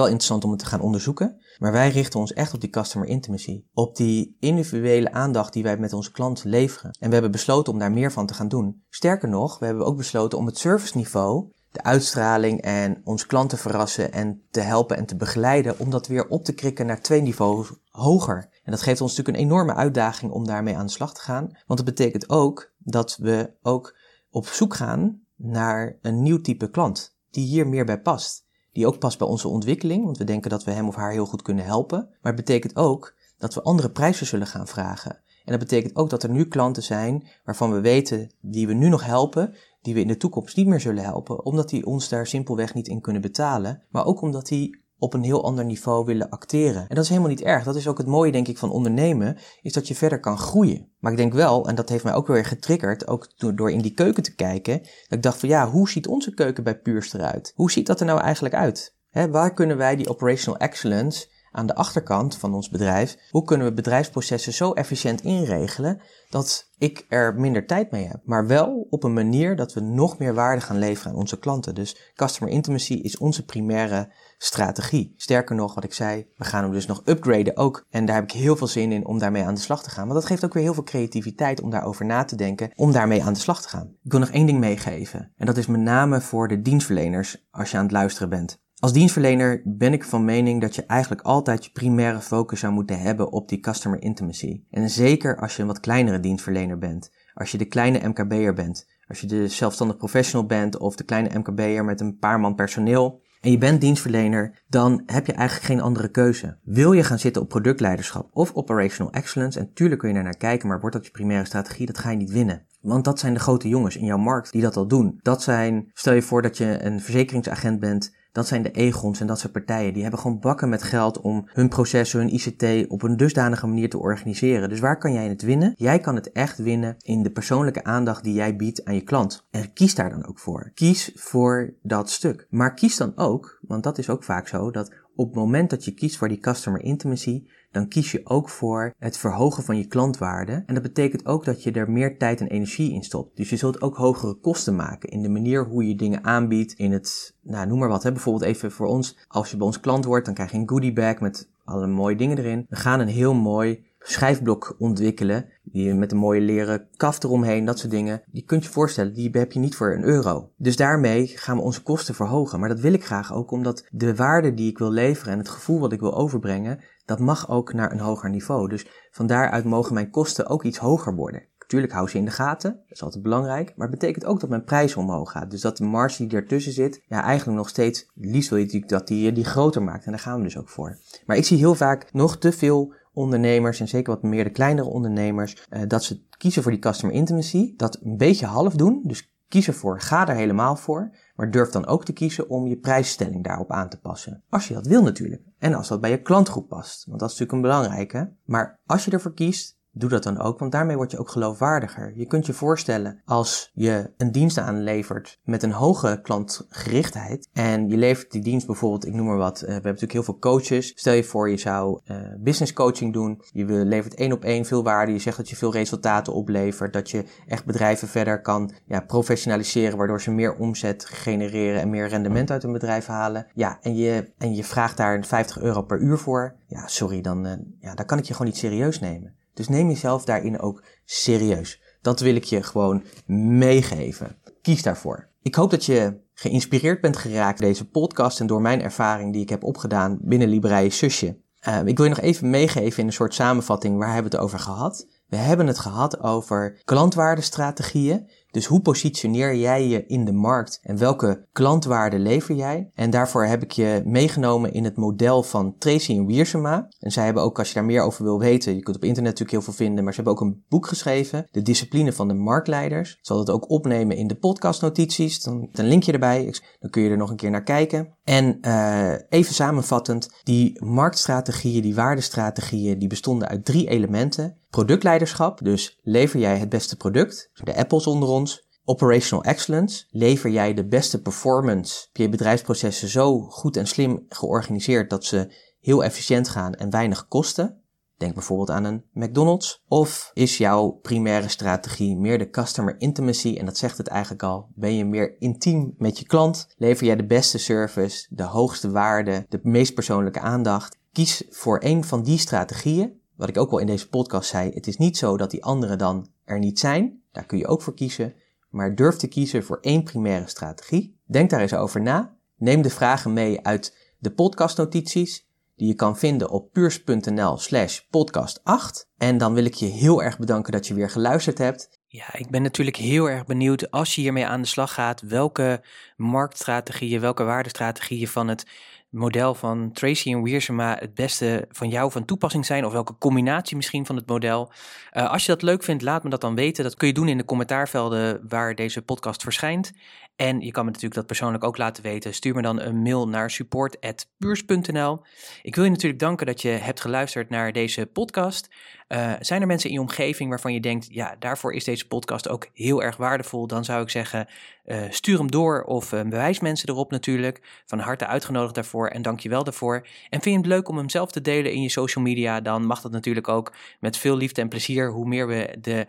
wel 0.00 0.06
interessant 0.06 0.44
om 0.44 0.50
het 0.50 0.58
te 0.58 0.66
gaan 0.66 0.80
onderzoeken. 0.80 1.44
Maar 1.58 1.72
wij 1.72 1.90
richten 1.90 2.20
ons 2.20 2.32
echt 2.32 2.54
op 2.54 2.60
die 2.60 2.70
customer 2.70 3.08
intimacy, 3.08 3.64
op 3.72 3.96
die 3.96 4.36
individuele 4.40 5.12
aandacht 5.12 5.52
die 5.52 5.62
wij 5.62 5.78
met 5.78 5.92
onze 5.92 6.12
klanten 6.12 6.50
leveren. 6.50 6.96
En 7.00 7.06
we 7.06 7.12
hebben 7.12 7.32
besloten 7.32 7.72
om 7.72 7.78
daar 7.78 7.92
meer 7.92 8.12
van 8.12 8.26
te 8.26 8.34
gaan 8.34 8.48
doen. 8.48 8.82
Sterker 8.88 9.28
nog, 9.28 9.58
we 9.58 9.66
hebben 9.66 9.86
ook 9.86 9.96
besloten 9.96 10.38
om 10.38 10.46
het 10.46 10.58
serviceniveau 10.58 11.50
de 11.70 11.82
uitstraling 11.82 12.60
en 12.60 13.00
ons 13.04 13.26
klanten 13.26 13.58
verrassen 13.58 14.12
en 14.12 14.42
te 14.50 14.60
helpen 14.60 14.96
en 14.96 15.06
te 15.06 15.16
begeleiden 15.16 15.78
om 15.78 15.90
dat 15.90 16.06
weer 16.06 16.28
op 16.28 16.44
te 16.44 16.54
krikken 16.54 16.86
naar 16.86 17.00
twee 17.00 17.22
niveaus 17.22 17.72
hoger. 17.98 18.48
En 18.62 18.70
dat 18.70 18.82
geeft 18.82 19.00
ons 19.00 19.16
natuurlijk 19.16 19.38
een 19.38 19.50
enorme 19.50 19.74
uitdaging 19.74 20.32
om 20.32 20.46
daarmee 20.46 20.76
aan 20.76 20.86
de 20.86 20.92
slag 20.92 21.14
te 21.14 21.20
gaan. 21.20 21.44
Want 21.66 21.84
dat 21.84 21.84
betekent 21.84 22.30
ook 22.30 22.72
dat 22.78 23.16
we 23.16 23.52
ook 23.62 23.96
op 24.30 24.46
zoek 24.46 24.74
gaan 24.74 25.20
naar 25.36 25.98
een 26.02 26.22
nieuw 26.22 26.40
type 26.40 26.70
klant 26.70 27.16
die 27.30 27.46
hier 27.46 27.68
meer 27.68 27.84
bij 27.84 28.00
past. 28.00 28.46
Die 28.72 28.86
ook 28.86 28.98
past 28.98 29.18
bij 29.18 29.26
onze 29.26 29.48
ontwikkeling, 29.48 30.04
want 30.04 30.18
we 30.18 30.24
denken 30.24 30.50
dat 30.50 30.64
we 30.64 30.70
hem 30.70 30.88
of 30.88 30.94
haar 30.94 31.12
heel 31.12 31.26
goed 31.26 31.42
kunnen 31.42 31.64
helpen. 31.64 31.98
Maar 31.98 32.32
het 32.32 32.44
betekent 32.44 32.76
ook 32.76 33.14
dat 33.38 33.54
we 33.54 33.62
andere 33.62 33.90
prijzen 33.90 34.26
zullen 34.26 34.46
gaan 34.46 34.66
vragen. 34.66 35.20
En 35.44 35.58
dat 35.58 35.68
betekent 35.68 35.96
ook 35.96 36.10
dat 36.10 36.22
er 36.22 36.30
nu 36.30 36.44
klanten 36.44 36.82
zijn 36.82 37.28
waarvan 37.44 37.72
we 37.72 37.80
weten 37.80 38.30
die 38.40 38.66
we 38.66 38.72
nu 38.72 38.88
nog 38.88 39.04
helpen, 39.04 39.54
die 39.82 39.94
we 39.94 40.00
in 40.00 40.08
de 40.08 40.16
toekomst 40.16 40.56
niet 40.56 40.66
meer 40.66 40.80
zullen 40.80 41.02
helpen, 41.04 41.44
omdat 41.44 41.68
die 41.68 41.86
ons 41.86 42.08
daar 42.08 42.26
simpelweg 42.26 42.74
niet 42.74 42.88
in 42.88 43.00
kunnen 43.00 43.22
betalen, 43.22 43.82
maar 43.90 44.04
ook 44.04 44.20
omdat 44.20 44.46
die 44.46 44.82
op 44.98 45.14
een 45.14 45.22
heel 45.22 45.44
ander 45.44 45.64
niveau 45.64 46.04
willen 46.04 46.28
acteren. 46.28 46.88
En 46.88 46.94
dat 46.94 47.04
is 47.04 47.08
helemaal 47.08 47.30
niet 47.30 47.42
erg. 47.42 47.64
Dat 47.64 47.76
is 47.76 47.88
ook 47.88 47.98
het 47.98 48.06
mooie, 48.06 48.32
denk 48.32 48.48
ik, 48.48 48.58
van 48.58 48.70
ondernemen, 48.70 49.36
is 49.62 49.72
dat 49.72 49.88
je 49.88 49.94
verder 49.94 50.20
kan 50.20 50.38
groeien. 50.38 50.92
Maar 50.98 51.12
ik 51.12 51.18
denk 51.18 51.32
wel, 51.32 51.68
en 51.68 51.74
dat 51.74 51.88
heeft 51.88 52.04
mij 52.04 52.14
ook 52.14 52.26
weer 52.26 52.44
getriggerd, 52.44 53.06
ook 53.06 53.28
door, 53.36 53.70
in 53.70 53.80
die 53.80 53.94
keuken 53.94 54.22
te 54.22 54.34
kijken, 54.34 54.78
dat 54.78 55.18
ik 55.18 55.22
dacht 55.22 55.40
van 55.40 55.48
ja, 55.48 55.70
hoe 55.70 55.88
ziet 55.88 56.06
onze 56.06 56.34
keuken 56.34 56.64
bij 56.64 56.78
Puurs 56.78 57.12
eruit? 57.12 57.52
Hoe 57.54 57.70
ziet 57.70 57.86
dat 57.86 58.00
er 58.00 58.06
nou 58.06 58.20
eigenlijk 58.20 58.54
uit? 58.54 58.96
He, 59.08 59.30
waar 59.30 59.54
kunnen 59.54 59.76
wij 59.76 59.96
die 59.96 60.08
operational 60.08 60.58
excellence 60.58 61.28
aan 61.58 61.66
de 61.66 61.74
achterkant 61.74 62.36
van 62.36 62.54
ons 62.54 62.68
bedrijf, 62.68 63.16
hoe 63.30 63.44
kunnen 63.44 63.66
we 63.66 63.72
bedrijfsprocessen 63.72 64.52
zo 64.52 64.72
efficiënt 64.72 65.20
inregelen 65.20 66.00
dat 66.30 66.70
ik 66.78 67.06
er 67.08 67.34
minder 67.34 67.66
tijd 67.66 67.90
mee 67.90 68.06
heb, 68.06 68.20
maar 68.24 68.46
wel 68.46 68.86
op 68.90 69.04
een 69.04 69.12
manier 69.12 69.56
dat 69.56 69.72
we 69.72 69.80
nog 69.80 70.18
meer 70.18 70.34
waarde 70.34 70.60
gaan 70.60 70.78
leveren 70.78 71.12
aan 71.12 71.18
onze 71.18 71.38
klanten. 71.38 71.74
Dus 71.74 72.12
customer 72.14 72.52
intimacy 72.52 72.92
is 72.92 73.18
onze 73.18 73.44
primaire 73.44 74.12
strategie. 74.38 75.14
Sterker 75.16 75.56
nog, 75.56 75.74
wat 75.74 75.84
ik 75.84 75.92
zei, 75.92 76.26
we 76.36 76.44
gaan 76.44 76.62
hem 76.62 76.72
dus 76.72 76.86
nog 76.86 77.02
upgraden 77.04 77.56
ook. 77.56 77.86
En 77.90 78.04
daar 78.04 78.14
heb 78.14 78.24
ik 78.24 78.32
heel 78.32 78.56
veel 78.56 78.66
zin 78.66 78.92
in 78.92 79.06
om 79.06 79.18
daarmee 79.18 79.44
aan 79.44 79.54
de 79.54 79.60
slag 79.60 79.82
te 79.82 79.90
gaan. 79.90 80.08
Want 80.08 80.20
dat 80.20 80.28
geeft 80.28 80.44
ook 80.44 80.52
weer 80.52 80.62
heel 80.62 80.74
veel 80.74 80.82
creativiteit 80.82 81.60
om 81.60 81.70
daarover 81.70 82.04
na 82.04 82.24
te 82.24 82.36
denken, 82.36 82.70
om 82.74 82.92
daarmee 82.92 83.24
aan 83.24 83.32
de 83.32 83.38
slag 83.38 83.62
te 83.62 83.68
gaan. 83.68 83.96
Ik 84.02 84.10
wil 84.10 84.20
nog 84.20 84.30
één 84.30 84.46
ding 84.46 84.58
meegeven. 84.58 85.32
En 85.36 85.46
dat 85.46 85.56
is 85.56 85.66
met 85.66 85.80
name 85.80 86.20
voor 86.20 86.48
de 86.48 86.62
dienstverleners 86.62 87.46
als 87.50 87.70
je 87.70 87.76
aan 87.76 87.82
het 87.82 87.92
luisteren 87.92 88.28
bent. 88.28 88.66
Als 88.80 88.92
dienstverlener 88.92 89.62
ben 89.64 89.92
ik 89.92 90.04
van 90.04 90.24
mening 90.24 90.60
dat 90.60 90.74
je 90.74 90.86
eigenlijk 90.86 91.20
altijd 91.20 91.64
je 91.64 91.70
primaire 91.70 92.20
focus 92.20 92.60
zou 92.60 92.72
moeten 92.72 93.00
hebben 93.00 93.32
op 93.32 93.48
die 93.48 93.60
customer 93.60 94.02
intimacy. 94.02 94.62
En 94.70 94.90
zeker 94.90 95.38
als 95.38 95.56
je 95.56 95.62
een 95.62 95.68
wat 95.68 95.80
kleinere 95.80 96.20
dienstverlener 96.20 96.78
bent. 96.78 97.10
Als 97.34 97.50
je 97.50 97.58
de 97.58 97.64
kleine 97.64 98.08
MKB'er 98.08 98.54
bent. 98.54 98.88
Als 99.08 99.20
je 99.20 99.26
de 99.26 99.48
zelfstandig 99.48 99.96
professional 99.96 100.46
bent 100.46 100.76
of 100.76 100.96
de 100.96 101.04
kleine 101.04 101.38
MKB'er 101.38 101.84
met 101.84 102.00
een 102.00 102.18
paar 102.18 102.40
man 102.40 102.54
personeel. 102.54 103.22
En 103.40 103.50
je 103.50 103.58
bent 103.58 103.80
dienstverlener, 103.80 104.62
dan 104.68 105.02
heb 105.06 105.26
je 105.26 105.32
eigenlijk 105.32 105.66
geen 105.66 105.80
andere 105.80 106.10
keuze. 106.10 106.58
Wil 106.62 106.92
je 106.92 107.04
gaan 107.04 107.18
zitten 107.18 107.42
op 107.42 107.48
productleiderschap 107.48 108.28
of 108.32 108.54
operational 108.54 109.12
excellence, 109.12 109.58
en 109.58 109.72
tuurlijk 109.72 110.00
kun 110.00 110.08
je 110.08 110.14
daar 110.14 110.24
naar 110.24 110.36
kijken, 110.36 110.68
maar 110.68 110.80
wordt 110.80 110.96
dat 110.96 111.04
je 111.04 111.10
primaire 111.10 111.46
strategie, 111.46 111.86
dat 111.86 111.98
ga 111.98 112.10
je 112.10 112.16
niet 112.16 112.30
winnen. 112.30 112.66
Want 112.80 113.04
dat 113.04 113.18
zijn 113.18 113.34
de 113.34 113.40
grote 113.40 113.68
jongens 113.68 113.96
in 113.96 114.04
jouw 114.04 114.18
markt 114.18 114.52
die 114.52 114.62
dat 114.62 114.76
al 114.76 114.86
doen. 114.86 115.18
Dat 115.22 115.42
zijn, 115.42 115.90
stel 115.94 116.12
je 116.12 116.22
voor 116.22 116.42
dat 116.42 116.56
je 116.56 116.84
een 116.84 117.00
verzekeringsagent 117.00 117.80
bent 117.80 118.16
dat 118.38 118.46
zijn 118.46 118.62
de 118.62 118.70
Egons 118.70 119.20
en 119.20 119.26
dat 119.26 119.38
soort 119.38 119.52
partijen. 119.52 119.92
Die 119.92 120.02
hebben 120.02 120.20
gewoon 120.20 120.40
bakken 120.40 120.68
met 120.68 120.82
geld 120.82 121.20
om 121.20 121.48
hun 121.52 121.68
processen, 121.68 122.20
hun 122.20 122.34
ICT 122.34 122.88
op 122.88 123.02
een 123.02 123.16
dusdanige 123.16 123.66
manier 123.66 123.90
te 123.90 123.98
organiseren. 123.98 124.68
Dus 124.68 124.80
waar 124.80 124.98
kan 124.98 125.12
jij 125.12 125.28
het 125.28 125.42
winnen? 125.42 125.74
Jij 125.76 125.98
kan 125.98 126.14
het 126.14 126.32
echt 126.32 126.58
winnen 126.58 126.96
in 126.98 127.22
de 127.22 127.30
persoonlijke 127.30 127.84
aandacht 127.84 128.24
die 128.24 128.34
jij 128.34 128.56
biedt 128.56 128.84
aan 128.84 128.94
je 128.94 129.02
klant. 129.02 129.46
En 129.50 129.72
kies 129.72 129.94
daar 129.94 130.10
dan 130.10 130.26
ook 130.26 130.38
voor. 130.38 130.70
Kies 130.74 131.12
voor 131.14 131.74
dat 131.82 132.10
stuk. 132.10 132.46
Maar 132.50 132.74
kies 132.74 132.96
dan 132.96 133.12
ook, 133.16 133.58
want 133.66 133.82
dat 133.82 133.98
is 133.98 134.10
ook 134.10 134.24
vaak 134.24 134.48
zo, 134.48 134.70
dat 134.70 134.92
op 135.14 135.26
het 135.26 135.34
moment 135.34 135.70
dat 135.70 135.84
je 135.84 135.94
kiest 135.94 136.16
voor 136.16 136.28
die 136.28 136.38
customer 136.38 136.80
intimacy, 136.80 137.44
dan 137.78 137.88
kies 137.88 138.12
je 138.12 138.20
ook 138.24 138.48
voor 138.48 138.94
het 138.98 139.18
verhogen 139.18 139.62
van 139.62 139.78
je 139.78 139.86
klantwaarde. 139.86 140.62
En 140.66 140.74
dat 140.74 140.82
betekent 140.82 141.26
ook 141.26 141.44
dat 141.44 141.62
je 141.62 141.72
er 141.72 141.90
meer 141.90 142.18
tijd 142.18 142.40
en 142.40 142.46
energie 142.46 142.92
in 142.92 143.02
stopt. 143.02 143.36
Dus 143.36 143.50
je 143.50 143.56
zult 143.56 143.82
ook 143.82 143.96
hogere 143.96 144.34
kosten 144.34 144.76
maken 144.76 145.08
in 145.08 145.22
de 145.22 145.28
manier 145.28 145.64
hoe 145.64 145.88
je 145.88 145.94
dingen 145.94 146.24
aanbiedt, 146.24 146.72
in 146.72 146.92
het, 146.92 147.34
nou 147.42 147.66
noem 147.66 147.78
maar 147.78 147.88
wat, 147.88 148.02
hè. 148.02 148.12
bijvoorbeeld 148.12 148.44
even 148.44 148.72
voor 148.72 148.86
ons, 148.86 149.18
als 149.28 149.50
je 149.50 149.56
bij 149.56 149.66
ons 149.66 149.80
klant 149.80 150.04
wordt, 150.04 150.24
dan 150.24 150.34
krijg 150.34 150.50
je 150.50 150.58
een 150.58 150.68
goodie 150.68 150.92
bag 150.92 151.20
met 151.20 151.48
alle 151.64 151.86
mooie 151.86 152.16
dingen 152.16 152.38
erin. 152.38 152.66
We 152.68 152.76
gaan 152.76 153.00
een 153.00 153.08
heel 153.08 153.34
mooi 153.34 153.86
schijfblok 153.98 154.74
ontwikkelen. 154.78 155.46
Die 155.62 155.94
met 155.94 156.12
een 156.12 156.18
mooie 156.18 156.40
leren 156.40 156.88
kaft 156.96 157.24
eromheen, 157.24 157.64
dat 157.64 157.78
soort 157.78 157.90
dingen. 157.90 158.22
Die 158.26 158.44
kunt 158.44 158.64
je 158.64 158.70
voorstellen, 158.70 159.14
die 159.14 159.30
heb 159.32 159.52
je 159.52 159.58
niet 159.58 159.76
voor 159.76 159.94
een 159.94 160.04
euro. 160.04 160.50
Dus 160.56 160.76
daarmee 160.76 161.26
gaan 161.26 161.56
we 161.56 161.62
onze 161.62 161.82
kosten 161.82 162.14
verhogen. 162.14 162.60
Maar 162.60 162.68
dat 162.68 162.80
wil 162.80 162.92
ik 162.92 163.04
graag 163.04 163.34
ook, 163.34 163.50
omdat 163.50 163.86
de 163.90 164.14
waarde 164.14 164.54
die 164.54 164.70
ik 164.70 164.78
wil 164.78 164.90
leveren 164.90 165.32
en 165.32 165.38
het 165.38 165.48
gevoel 165.48 165.80
wat 165.80 165.92
ik 165.92 166.00
wil 166.00 166.16
overbrengen, 166.16 166.80
dat 167.04 167.18
mag 167.18 167.50
ook 167.50 167.72
naar 167.72 167.92
een 167.92 168.00
hoger 168.00 168.30
niveau. 168.30 168.68
Dus 168.68 168.86
van 169.10 169.26
daaruit 169.26 169.64
mogen 169.64 169.94
mijn 169.94 170.10
kosten 170.10 170.46
ook 170.46 170.64
iets 170.64 170.78
hoger 170.78 171.14
worden. 171.14 171.42
Natuurlijk 171.58 171.92
hou 171.92 172.08
ze 172.08 172.18
in 172.18 172.24
de 172.24 172.30
gaten, 172.30 172.70
dat 172.70 172.96
is 172.96 173.02
altijd 173.02 173.22
belangrijk. 173.22 173.72
Maar 173.76 173.88
het 173.88 173.98
betekent 173.98 174.24
ook 174.24 174.40
dat 174.40 174.48
mijn 174.48 174.64
prijs 174.64 174.96
omhoog 174.96 175.30
gaat. 175.30 175.50
Dus 175.50 175.60
dat 175.60 175.76
de 175.76 175.84
marge 175.84 176.26
die 176.26 176.38
ertussen 176.38 176.72
zit, 176.72 177.02
ja, 177.08 177.22
eigenlijk 177.22 177.58
nog 177.58 177.68
steeds, 177.68 178.10
liefst 178.14 178.50
wil 178.50 178.58
je 178.58 178.64
natuurlijk 178.64 178.92
dat 178.92 179.06
die, 179.06 179.32
die 179.32 179.44
groter 179.44 179.82
maakt. 179.82 180.04
En 180.04 180.10
daar 180.10 180.20
gaan 180.20 180.38
we 180.38 180.42
dus 180.42 180.58
ook 180.58 180.68
voor. 180.68 180.98
Maar 181.26 181.36
ik 181.36 181.44
zie 181.44 181.58
heel 181.58 181.74
vaak 181.74 182.12
nog 182.12 182.38
te 182.38 182.52
veel 182.52 182.94
ondernemers 183.18 183.80
en 183.80 183.88
zeker 183.88 184.12
wat 184.12 184.22
meer 184.22 184.44
de 184.44 184.50
kleinere 184.50 184.88
ondernemers, 184.88 185.66
eh, 185.68 185.82
dat 185.86 186.04
ze 186.04 186.26
kiezen 186.36 186.62
voor 186.62 186.72
die 186.72 186.80
customer 186.80 187.14
intimacy. 187.14 187.74
Dat 187.76 187.98
een 188.02 188.16
beetje 188.16 188.46
half 188.46 188.74
doen. 188.74 189.00
Dus 189.02 189.32
kies 189.48 189.66
ervoor, 189.66 190.00
ga 190.00 190.28
er 190.28 190.34
helemaal 190.34 190.76
voor. 190.76 191.16
Maar 191.36 191.50
durf 191.50 191.70
dan 191.70 191.86
ook 191.86 192.04
te 192.04 192.12
kiezen 192.12 192.48
om 192.48 192.66
je 192.66 192.76
prijsstelling 192.76 193.44
daarop 193.44 193.70
aan 193.70 193.88
te 193.88 194.00
passen. 194.00 194.42
Als 194.48 194.68
je 194.68 194.74
dat 194.74 194.86
wil 194.86 195.02
natuurlijk. 195.02 195.42
En 195.58 195.74
als 195.74 195.88
dat 195.88 196.00
bij 196.00 196.10
je 196.10 196.22
klantgroep 196.22 196.68
past. 196.68 197.04
Want 197.06 197.20
dat 197.20 197.30
is 197.30 197.38
natuurlijk 197.38 197.52
een 197.52 197.70
belangrijke. 197.70 198.32
Maar 198.44 198.80
als 198.86 199.04
je 199.04 199.10
ervoor 199.10 199.34
kiest, 199.34 199.77
Doe 199.98 200.08
dat 200.08 200.22
dan 200.22 200.38
ook, 200.38 200.58
want 200.58 200.72
daarmee 200.72 200.96
word 200.96 201.10
je 201.10 201.18
ook 201.18 201.30
geloofwaardiger. 201.30 202.12
Je 202.14 202.26
kunt 202.26 202.46
je 202.46 202.52
voorstellen 202.52 203.22
als 203.24 203.70
je 203.74 204.10
een 204.16 204.32
dienst 204.32 204.58
aanlevert 204.58 205.38
met 205.44 205.62
een 205.62 205.72
hoge 205.72 206.20
klantgerichtheid 206.22 207.48
en 207.52 207.88
je 207.88 207.96
levert 207.96 208.30
die 208.30 208.42
dienst 208.42 208.66
bijvoorbeeld, 208.66 209.06
ik 209.06 209.14
noem 209.14 209.26
maar 209.26 209.36
wat, 209.36 209.56
uh, 209.56 209.66
we 209.66 209.72
hebben 209.72 209.92
natuurlijk 209.92 210.12
heel 210.12 210.22
veel 210.22 210.38
coaches. 210.38 210.92
Stel 210.94 211.12
je 211.12 211.24
voor 211.24 211.50
je 211.50 211.56
zou 211.56 212.00
uh, 212.04 212.16
business 212.38 212.72
coaching 212.72 213.12
doen, 213.12 213.42
je 213.52 213.64
levert 213.64 214.14
één 214.14 214.32
op 214.32 214.44
één 214.44 214.64
veel 214.64 214.82
waarde, 214.82 215.12
je 215.12 215.18
zegt 215.18 215.36
dat 215.36 215.48
je 215.48 215.56
veel 215.56 215.72
resultaten 215.72 216.32
oplevert, 216.32 216.92
dat 216.92 217.10
je 217.10 217.24
echt 217.46 217.64
bedrijven 217.64 218.08
verder 218.08 218.40
kan 218.40 218.72
ja, 218.86 219.00
professionaliseren, 219.00 219.98
waardoor 219.98 220.20
ze 220.20 220.30
meer 220.30 220.56
omzet 220.56 221.04
genereren 221.04 221.80
en 221.80 221.90
meer 221.90 222.08
rendement 222.08 222.50
uit 222.50 222.62
een 222.62 222.72
bedrijf 222.72 223.06
halen. 223.06 223.46
Ja, 223.54 223.78
en 223.82 223.96
je, 223.96 224.32
en 224.38 224.54
je 224.54 224.64
vraagt 224.64 224.96
daar 224.96 225.24
50 225.24 225.60
euro 225.60 225.82
per 225.82 225.98
uur 225.98 226.18
voor. 226.18 226.56
Ja, 226.66 226.86
sorry, 226.86 227.20
dan, 227.20 227.46
uh, 227.46 227.52
ja, 227.80 227.94
dan 227.94 228.06
kan 228.06 228.18
ik 228.18 228.24
je 228.24 228.32
gewoon 228.32 228.48
niet 228.48 228.60
serieus 228.60 229.00
nemen. 229.00 229.36
Dus 229.58 229.68
neem 229.68 229.88
jezelf 229.88 230.24
daarin 230.24 230.60
ook 230.60 230.82
serieus. 231.04 231.82
Dat 232.00 232.20
wil 232.20 232.34
ik 232.34 232.44
je 232.44 232.62
gewoon 232.62 233.02
meegeven. 233.26 234.36
Kies 234.62 234.82
daarvoor. 234.82 235.28
Ik 235.42 235.54
hoop 235.54 235.70
dat 235.70 235.84
je 235.84 236.20
geïnspireerd 236.34 237.00
bent 237.00 237.16
geraakt 237.16 237.58
door 237.58 237.68
deze 237.68 237.88
podcast 237.88 238.40
en 238.40 238.46
door 238.46 238.60
mijn 238.60 238.82
ervaring 238.82 239.32
die 239.32 239.42
ik 239.42 239.48
heb 239.48 239.64
opgedaan 239.64 240.18
binnen 240.22 240.48
Libraïe 240.48 240.90
Susje. 240.90 241.40
Uh, 241.68 241.78
ik 241.84 241.96
wil 241.96 242.06
je 242.06 242.14
nog 242.14 242.20
even 242.20 242.50
meegeven 242.50 242.98
in 242.98 243.06
een 243.06 243.12
soort 243.12 243.34
samenvatting 243.34 243.98
waar 243.98 244.12
hebben 244.12 244.30
we 244.30 244.36
het 244.36 244.46
over 244.46 244.58
gehad. 244.58 245.06
We 245.26 245.36
hebben 245.36 245.66
het 245.66 245.78
gehad 245.78 246.20
over 246.20 246.80
klantwaardestrategieën. 246.84 248.30
Dus 248.50 248.66
hoe 248.66 248.80
positioneer 248.80 249.56
jij 249.56 249.88
je 249.88 250.06
in 250.06 250.24
de 250.24 250.32
markt 250.32 250.78
en 250.82 250.98
welke 250.98 251.46
klantwaarde 251.52 252.18
lever 252.18 252.54
jij? 252.54 252.90
En 252.94 253.10
daarvoor 253.10 253.44
heb 253.44 253.62
ik 253.62 253.72
je 253.72 254.02
meegenomen 254.04 254.72
in 254.72 254.84
het 254.84 254.96
model 254.96 255.42
van 255.42 255.74
Tracy 255.78 256.12
en 256.12 256.26
Wiersema. 256.26 256.88
En 256.98 257.10
zij 257.10 257.24
hebben 257.24 257.42
ook, 257.42 257.58
als 257.58 257.68
je 257.68 257.74
daar 257.74 257.84
meer 257.84 258.02
over 258.02 258.24
wil 258.24 258.38
weten, 258.38 258.74
je 258.74 258.82
kunt 258.82 258.96
op 258.96 259.04
internet 259.04 259.30
natuurlijk 259.30 259.64
heel 259.64 259.74
veel 259.74 259.86
vinden, 259.86 260.04
maar 260.04 260.14
ze 260.14 260.22
hebben 260.22 260.40
ook 260.40 260.48
een 260.48 260.64
boek 260.68 260.86
geschreven, 260.86 261.48
De 261.50 261.62
Discipline 261.62 262.12
van 262.12 262.28
de 262.28 262.34
Marktleiders. 262.34 263.10
Ik 263.10 263.18
zal 263.20 263.38
het 263.38 263.50
ook 263.50 263.70
opnemen 263.70 264.16
in 264.16 264.26
de 264.26 264.38
podcastnotities, 264.38 265.42
dan 265.42 265.68
een 265.72 265.88
linkje 265.88 266.12
erbij, 266.12 266.54
dan 266.78 266.90
kun 266.90 267.02
je 267.02 267.10
er 267.10 267.16
nog 267.16 267.30
een 267.30 267.36
keer 267.36 267.50
naar 267.50 267.62
kijken. 267.62 268.16
En 268.24 268.58
uh, 268.60 269.12
even 269.28 269.54
samenvattend, 269.54 270.28
die 270.42 270.84
marktstrategieën, 270.84 271.82
die 271.82 271.94
waardestrategieën, 271.94 272.98
die 272.98 273.08
bestonden 273.08 273.48
uit 273.48 273.64
drie 273.64 273.88
elementen. 273.88 274.57
Productleiderschap, 274.70 275.58
dus 275.64 275.98
lever 276.02 276.40
jij 276.40 276.58
het 276.58 276.68
beste 276.68 276.96
product, 276.96 277.50
de 277.52 277.76
Apples 277.76 278.06
onder 278.06 278.28
ons. 278.28 278.66
Operational 278.84 279.44
excellence, 279.44 280.04
lever 280.10 280.50
jij 280.50 280.74
de 280.74 280.86
beste 280.86 281.22
performance, 281.22 282.06
heb 282.06 282.16
je 282.16 282.28
bedrijfsprocessen 282.28 283.08
zo 283.08 283.40
goed 283.40 283.76
en 283.76 283.86
slim 283.86 284.24
georganiseerd 284.28 285.10
dat 285.10 285.24
ze 285.24 285.54
heel 285.80 286.04
efficiënt 286.04 286.48
gaan 286.48 286.74
en 286.74 286.90
weinig 286.90 287.28
kosten. 287.28 287.82
Denk 288.16 288.34
bijvoorbeeld 288.34 288.70
aan 288.70 288.84
een 288.84 289.04
McDonald's. 289.12 289.82
Of 289.88 290.30
is 290.34 290.58
jouw 290.58 290.90
primaire 290.90 291.48
strategie 291.48 292.16
meer 292.16 292.38
de 292.38 292.50
customer 292.50 293.00
intimacy? 293.00 293.56
En 293.58 293.66
dat 293.66 293.76
zegt 293.76 293.98
het 293.98 294.06
eigenlijk 294.06 294.42
al. 294.42 294.68
Ben 294.74 294.94
je 294.94 295.04
meer 295.04 295.40
intiem 295.40 295.94
met 295.96 296.18
je 296.18 296.26
klant? 296.26 296.66
Lever 296.76 297.06
jij 297.06 297.16
de 297.16 297.26
beste 297.26 297.58
service, 297.58 298.26
de 298.30 298.42
hoogste 298.42 298.90
waarde, 298.90 299.46
de 299.48 299.60
meest 299.62 299.94
persoonlijke 299.94 300.40
aandacht? 300.40 300.96
Kies 301.12 301.44
voor 301.50 301.78
een 301.84 302.04
van 302.04 302.22
die 302.22 302.38
strategieën 302.38 303.20
wat 303.38 303.48
ik 303.48 303.58
ook 303.58 303.70
al 303.70 303.78
in 303.78 303.86
deze 303.86 304.08
podcast 304.08 304.50
zei, 304.50 304.70
het 304.74 304.86
is 304.86 304.96
niet 304.96 305.16
zo 305.16 305.36
dat 305.36 305.50
die 305.50 305.64
anderen 305.64 305.98
dan 305.98 306.28
er 306.44 306.58
niet 306.58 306.78
zijn. 306.78 307.22
Daar 307.32 307.46
kun 307.46 307.58
je 307.58 307.66
ook 307.66 307.82
voor 307.82 307.94
kiezen. 307.94 308.34
Maar 308.70 308.94
durf 308.94 309.16
te 309.16 309.26
kiezen 309.26 309.64
voor 309.64 309.78
één 309.80 310.02
primaire 310.02 310.48
strategie. 310.48 311.20
Denk 311.26 311.50
daar 311.50 311.60
eens 311.60 311.74
over 311.74 312.02
na. 312.02 312.36
Neem 312.56 312.82
de 312.82 312.90
vragen 312.90 313.32
mee 313.32 313.64
uit 313.66 313.96
de 314.18 314.30
podcastnotities 314.30 315.46
die 315.76 315.88
je 315.88 315.94
kan 315.94 316.18
vinden 316.18 316.50
op 316.50 316.72
puurs.nl 316.72 317.58
slash 317.58 318.00
podcast 318.10 318.60
8. 318.64 319.08
En 319.16 319.38
dan 319.38 319.54
wil 319.54 319.64
ik 319.64 319.74
je 319.74 319.86
heel 319.86 320.22
erg 320.22 320.38
bedanken 320.38 320.72
dat 320.72 320.86
je 320.86 320.94
weer 320.94 321.10
geluisterd 321.10 321.58
hebt. 321.58 322.00
Ja, 322.06 322.34
ik 322.34 322.50
ben 322.50 322.62
natuurlijk 322.62 322.96
heel 322.96 323.30
erg 323.30 323.46
benieuwd 323.46 323.90
als 323.90 324.14
je 324.14 324.20
hiermee 324.20 324.46
aan 324.46 324.60
de 324.60 324.66
slag 324.66 324.94
gaat, 324.94 325.20
welke 325.20 325.84
marktstrategieën, 326.16 327.20
welke 327.20 327.44
waardestrategieën 327.44 328.28
van 328.28 328.48
het 328.48 328.66
model 329.10 329.54
van 329.54 329.92
Tracy 329.92 330.32
en 330.32 330.42
Wiersema 330.42 330.96
het 330.98 331.14
beste 331.14 331.64
van 331.70 331.88
jou 331.88 332.10
van 332.10 332.24
toepassing 332.24 332.66
zijn 332.66 332.84
of 332.84 332.92
welke 332.92 333.18
combinatie 333.18 333.76
misschien 333.76 334.06
van 334.06 334.16
het 334.16 334.26
model. 334.26 334.72
Uh, 335.12 335.30
als 335.30 335.46
je 335.46 335.52
dat 335.52 335.62
leuk 335.62 335.82
vindt, 335.82 336.02
laat 336.02 336.24
me 336.24 336.30
dat 336.30 336.40
dan 336.40 336.54
weten. 336.54 336.84
Dat 336.84 336.94
kun 336.94 337.06
je 337.06 337.14
doen 337.14 337.28
in 337.28 337.38
de 337.38 337.44
commentaarvelden 337.44 338.40
waar 338.48 338.74
deze 338.74 339.02
podcast 339.02 339.42
verschijnt. 339.42 339.92
En 340.36 340.60
je 340.60 340.70
kan 340.70 340.84
me 340.84 340.90
natuurlijk 340.90 341.14
dat 341.14 341.26
persoonlijk 341.26 341.64
ook 341.64 341.76
laten 341.76 342.02
weten. 342.02 342.34
Stuur 342.34 342.54
me 342.54 342.62
dan 342.62 342.80
een 342.80 343.02
mail 343.02 343.28
naar 343.28 343.50
support.puurs.nl. 343.50 345.22
Ik 345.62 345.74
wil 345.74 345.84
je 345.84 345.90
natuurlijk 345.90 346.20
danken 346.20 346.46
dat 346.46 346.62
je 346.62 346.68
hebt 346.68 347.00
geluisterd 347.00 347.48
naar 347.48 347.72
deze 347.72 348.06
podcast. 348.06 348.68
Uh, 349.08 349.32
zijn 349.40 349.60
er 349.60 349.66
mensen 349.66 349.88
in 349.88 349.94
je 349.94 350.00
omgeving 350.00 350.48
waarvan 350.48 350.72
je 350.72 350.80
denkt, 350.80 351.08
ja, 351.10 351.36
daarvoor 351.38 351.72
is 351.72 351.84
deze 351.84 352.06
podcast 352.06 352.48
ook 352.48 352.68
heel 352.74 353.02
erg 353.02 353.16
waardevol? 353.16 353.66
Dan 353.66 353.84
zou 353.84 354.02
ik 354.02 354.10
zeggen, 354.10 354.46
uh, 354.86 355.02
stuur 355.10 355.38
hem 355.38 355.50
door 355.50 355.82
of 355.82 356.12
uh, 356.12 356.22
bewijs 356.22 356.60
mensen 356.60 356.88
erop 356.88 357.10
natuurlijk. 357.10 357.82
Van 357.86 357.98
harte 357.98 358.26
uitgenodigd 358.26 358.74
daarvoor 358.74 359.08
en 359.08 359.22
dank 359.22 359.40
je 359.40 359.48
wel 359.48 359.64
daarvoor. 359.64 360.06
En 360.30 360.40
vind 360.40 360.54
je 360.54 360.60
het 360.60 360.66
leuk 360.66 360.88
om 360.88 360.96
hem 360.96 361.08
zelf 361.08 361.30
te 361.30 361.40
delen 361.40 361.72
in 361.72 361.82
je 361.82 361.88
social 361.88 362.24
media, 362.24 362.60
dan 362.60 362.86
mag 362.86 363.00
dat 363.00 363.12
natuurlijk 363.12 363.48
ook 363.48 363.72
met 364.00 364.16
veel 364.16 364.36
liefde 364.36 364.60
en 364.60 364.68
plezier. 364.68 365.10
Hoe 365.10 365.26
meer 365.26 365.46
we 365.46 365.76
de 365.80 366.06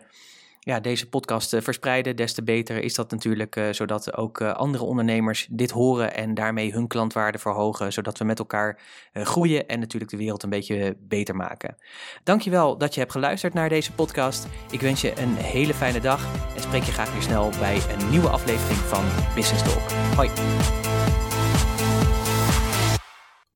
ja, 0.62 0.80
deze 0.80 1.08
podcast 1.08 1.52
uh, 1.52 1.60
verspreiden, 1.60 2.16
des 2.16 2.32
te 2.32 2.42
beter 2.42 2.82
is 2.82 2.94
dat 2.94 3.10
natuurlijk, 3.10 3.56
uh, 3.56 3.68
zodat 3.70 4.16
ook 4.16 4.40
uh, 4.40 4.52
andere 4.52 4.84
ondernemers 4.84 5.48
dit 5.50 5.70
horen 5.70 6.14
en 6.14 6.34
daarmee 6.34 6.72
hun 6.72 6.86
klantwaarde 6.86 7.38
verhogen, 7.38 7.92
zodat 7.92 8.18
we 8.18 8.24
met 8.24 8.38
elkaar 8.38 8.80
groeien 9.12 9.68
en 9.68 9.80
natuurlijk 9.80 10.10
de 10.10 10.16
wereld 10.16 10.42
een 10.42 10.50
beetje 10.50 10.96
beter 10.98 11.36
maken. 11.36 11.76
Dankjewel 12.24 12.78
dat 12.78 12.94
je 12.94 13.00
hebt 13.00 13.12
geluisterd 13.12 13.54
naar 13.54 13.68
deze 13.68 13.92
podcast. 13.92 14.46
Ik 14.70 14.80
wens 14.80 15.00
je 15.00 15.20
een 15.20 15.34
hele 15.34 15.74
fijne 15.74 16.00
dag 16.00 16.54
en 16.54 16.62
spreek 16.62 16.82
je 16.82 16.92
graag 16.92 17.12
weer 17.12 17.22
snel 17.22 17.50
bij 17.58 17.76
een 17.76 18.10
nieuwe 18.10 18.28
aflevering 18.28 18.78
van 18.78 19.04
Business 19.34 19.62
Talk. 19.62 19.90
Hoi! 20.16 20.30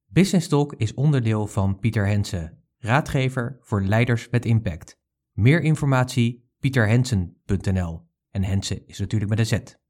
Business 0.07 0.49
Talk 0.49 0.75
is 0.77 0.95
onderdeel 0.95 1.47
van 1.47 1.79
Pieter 1.79 2.07
Hensen, 2.07 2.64
raadgever 2.79 3.59
voor 3.61 3.83
leiders 3.83 4.29
met 4.31 4.45
impact. 4.45 4.99
Meer 5.33 5.62
informatie 5.62 6.43
pieterhensen.nl. 6.64 8.07
En 8.31 8.44
Hensen 8.44 8.87
is 8.87 8.98
natuurlijk 8.98 9.31
met 9.31 9.38
een 9.38 9.46
Z. 9.46 9.84